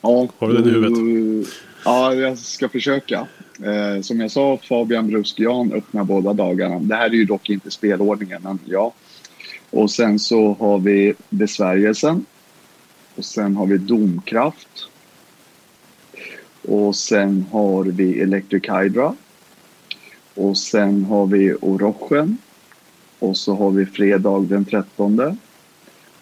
[0.00, 1.48] Ja, Har du den i huvudet?
[1.84, 3.26] Ja, jag ska försöka.
[3.64, 6.78] Eh, som jag sa, Fabian Brusk-Jan öppnar båda dagarna.
[6.78, 8.92] Det här är ju dock inte spelordningen, men ja.
[9.70, 12.24] Och sen så har vi Besvärjelsen.
[13.14, 14.88] Och sen har vi Domkraft.
[16.62, 19.14] Och sen har vi Electric Hydra.
[20.34, 22.38] Och sen har vi Orochen.
[23.22, 25.38] Och så har vi fredag den 13.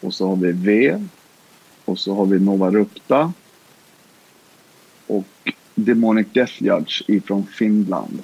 [0.01, 0.99] Och så har vi V.
[1.85, 3.33] Och så har vi Nova Rupta.
[5.07, 8.19] Och Demonic Death Judge ifrån Finland.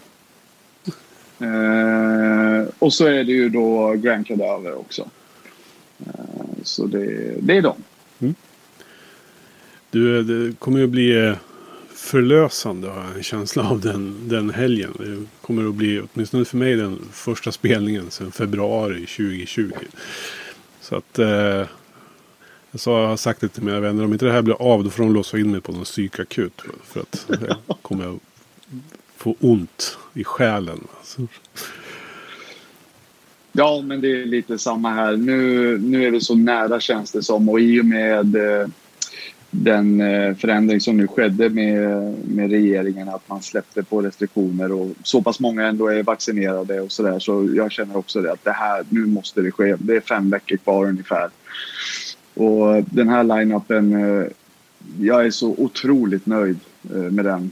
[1.39, 5.11] Eh, och så är det ju då Grand Cadaver också.
[6.07, 7.77] Eh, så det, det är de.
[8.18, 8.35] Mm.
[9.91, 11.37] Du, det kommer ju bli eh,
[12.07, 14.92] förlösande har jag en känsla av den, den helgen.
[14.98, 19.72] Det kommer att bli, åtminstone för mig, den första spelningen sedan februari 2020.
[20.80, 21.66] Så att eh,
[22.70, 24.84] jag, sa, jag har sagt det till mina vänner, om inte det här blir av
[24.84, 26.62] då får de låsa in mig på någon psykakut.
[26.84, 27.26] För att
[27.68, 28.20] jag kommer att
[29.16, 30.80] få ont i själen.
[30.98, 31.26] Alltså.
[33.52, 35.16] Ja, men det är lite samma här.
[35.16, 38.68] Nu, nu är det så nära känns det som och i och med eh,
[39.51, 44.90] den eh, förändring som nu skedde med, med regeringen att man släppte på restriktioner och
[45.03, 48.53] så pass många ändå är vaccinerade och sådär så jag känner också det att det
[48.53, 49.76] här, nu måste det ske.
[49.78, 51.30] Det är fem veckor kvar ungefär.
[52.34, 54.26] Och den här line-upen, eh,
[55.01, 56.59] jag är så otroligt nöjd
[57.11, 57.51] med den.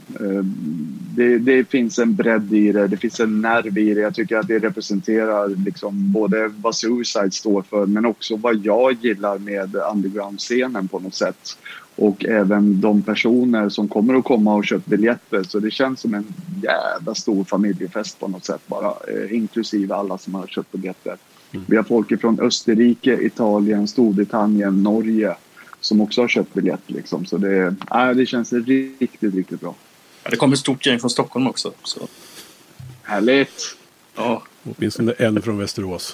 [1.15, 4.01] Det, det, finns en bredd i det, det finns en nerv i det.
[4.01, 8.97] Jag tycker att det representerar liksom både vad Suicide står för men också vad jag
[9.01, 11.57] gillar med underground-scenen på något sätt
[11.95, 15.43] och även de personer som kommer att komma och köpa biljetter.
[15.43, 16.25] Så det känns som en
[16.63, 21.17] jävla stor familjefest på något sätt bara, eh, inklusive alla som har köpt biljetter.
[21.51, 21.65] Mm.
[21.67, 25.35] Vi har folk från Österrike, Italien, Storbritannien, Norge
[25.85, 26.81] som också har köpt biljett.
[26.87, 27.25] Liksom.
[27.25, 29.75] Så det, äh, det känns riktigt, riktigt bra.
[30.23, 31.73] Ja, det kommer ett stort gäng från Stockholm också.
[31.83, 32.07] Så.
[33.03, 33.77] Härligt!
[34.15, 34.43] Ja.
[34.63, 36.13] Åtminstone en från Västerås.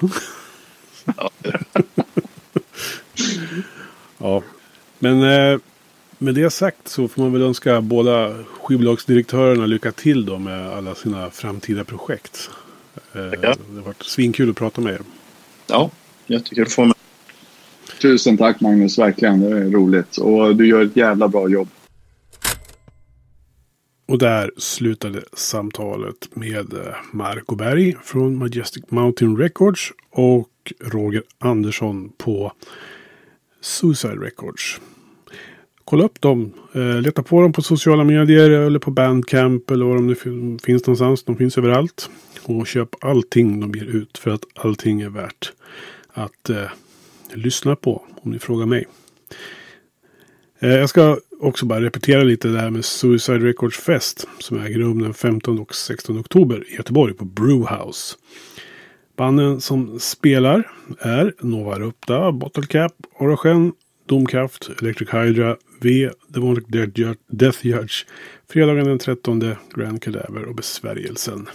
[1.17, 1.29] ja.
[4.17, 4.43] ja.
[4.99, 5.59] Men eh,
[6.17, 10.95] med det sagt så får man väl önska båda skivbolagsdirektörerna lycka till då med alla
[10.95, 12.49] sina framtida projekt.
[13.13, 13.55] Eh, ja.
[13.69, 15.01] Det har varit svinkul att prata med er.
[15.67, 15.89] Ja,
[16.27, 16.95] jättekul att få med.
[18.01, 19.39] Tusen tack Magnus, verkligen.
[19.39, 20.17] Det är roligt.
[20.17, 21.67] Och du gör ett jävla bra jobb.
[24.07, 30.49] Och där slutade samtalet med eh, Marco Berg från Majestic Mountain Records och
[30.79, 32.51] Roger Andersson på
[33.61, 34.79] Suicide Records
[35.91, 36.53] kolla upp dem.
[36.73, 40.15] Eh, leta på dem på sociala medier eller på Bandcamp eller var de nu
[40.63, 41.23] finns någonstans.
[41.23, 42.09] De finns överallt.
[42.43, 45.51] Och köp allting de ger ut för att allting är värt
[46.13, 46.69] att eh,
[47.35, 48.87] lyssnar lyssna på om ni frågar mig.
[50.59, 54.79] Eh, jag ska också bara repetera lite det här med Suicide Records Fest som äger
[54.79, 58.15] rum den 15 och 16 oktober i Göteborg på Brewhouse.
[59.17, 63.73] Banden som spelar är Nova Rupta, Bottle Cap, Orogen,
[64.05, 66.65] Domkraft, Electric Hydra, V, Demonic
[67.27, 68.05] Death Judge,
[68.49, 71.47] fredagen den 13, Grand Cadaver och Besvärjelsen.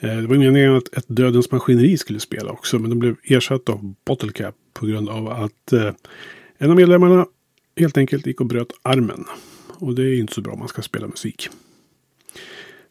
[0.00, 3.68] Eh, det var meningen att ett Dödens Maskineri skulle spela också, men de blev ersatt
[3.68, 5.92] av Bottle Cap på grund av att eh,
[6.58, 7.26] en av medlemmarna
[7.76, 9.24] helt enkelt gick och bröt armen.
[9.68, 11.48] Och det är inte så bra om man ska spela musik.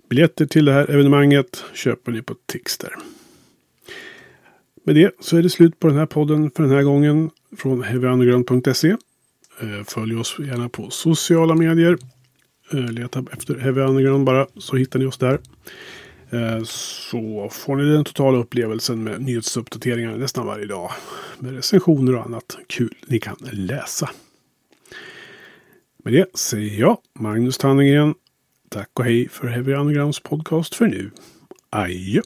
[0.09, 2.93] Biljetter till det här evenemanget köper ni på Tixter.
[4.83, 7.83] Med det så är det slut på den här podden för den här gången från
[7.83, 8.89] heavyunderground.se.
[8.89, 11.97] Eh, följ oss gärna på sociala medier.
[12.71, 15.39] Leta efter Heavy Underground bara så hittar ni oss där.
[16.31, 20.91] Eh, så får ni den totala upplevelsen med nyhetsuppdateringar nästan varje dag.
[21.39, 24.09] Med recensioner och annat kul ni kan läsa.
[26.03, 28.13] Med det säger jag, Magnus Tannegren.
[28.69, 31.11] Tack och hej för Heavy Undergrounds podcast för nu.
[31.69, 32.21] Adjö!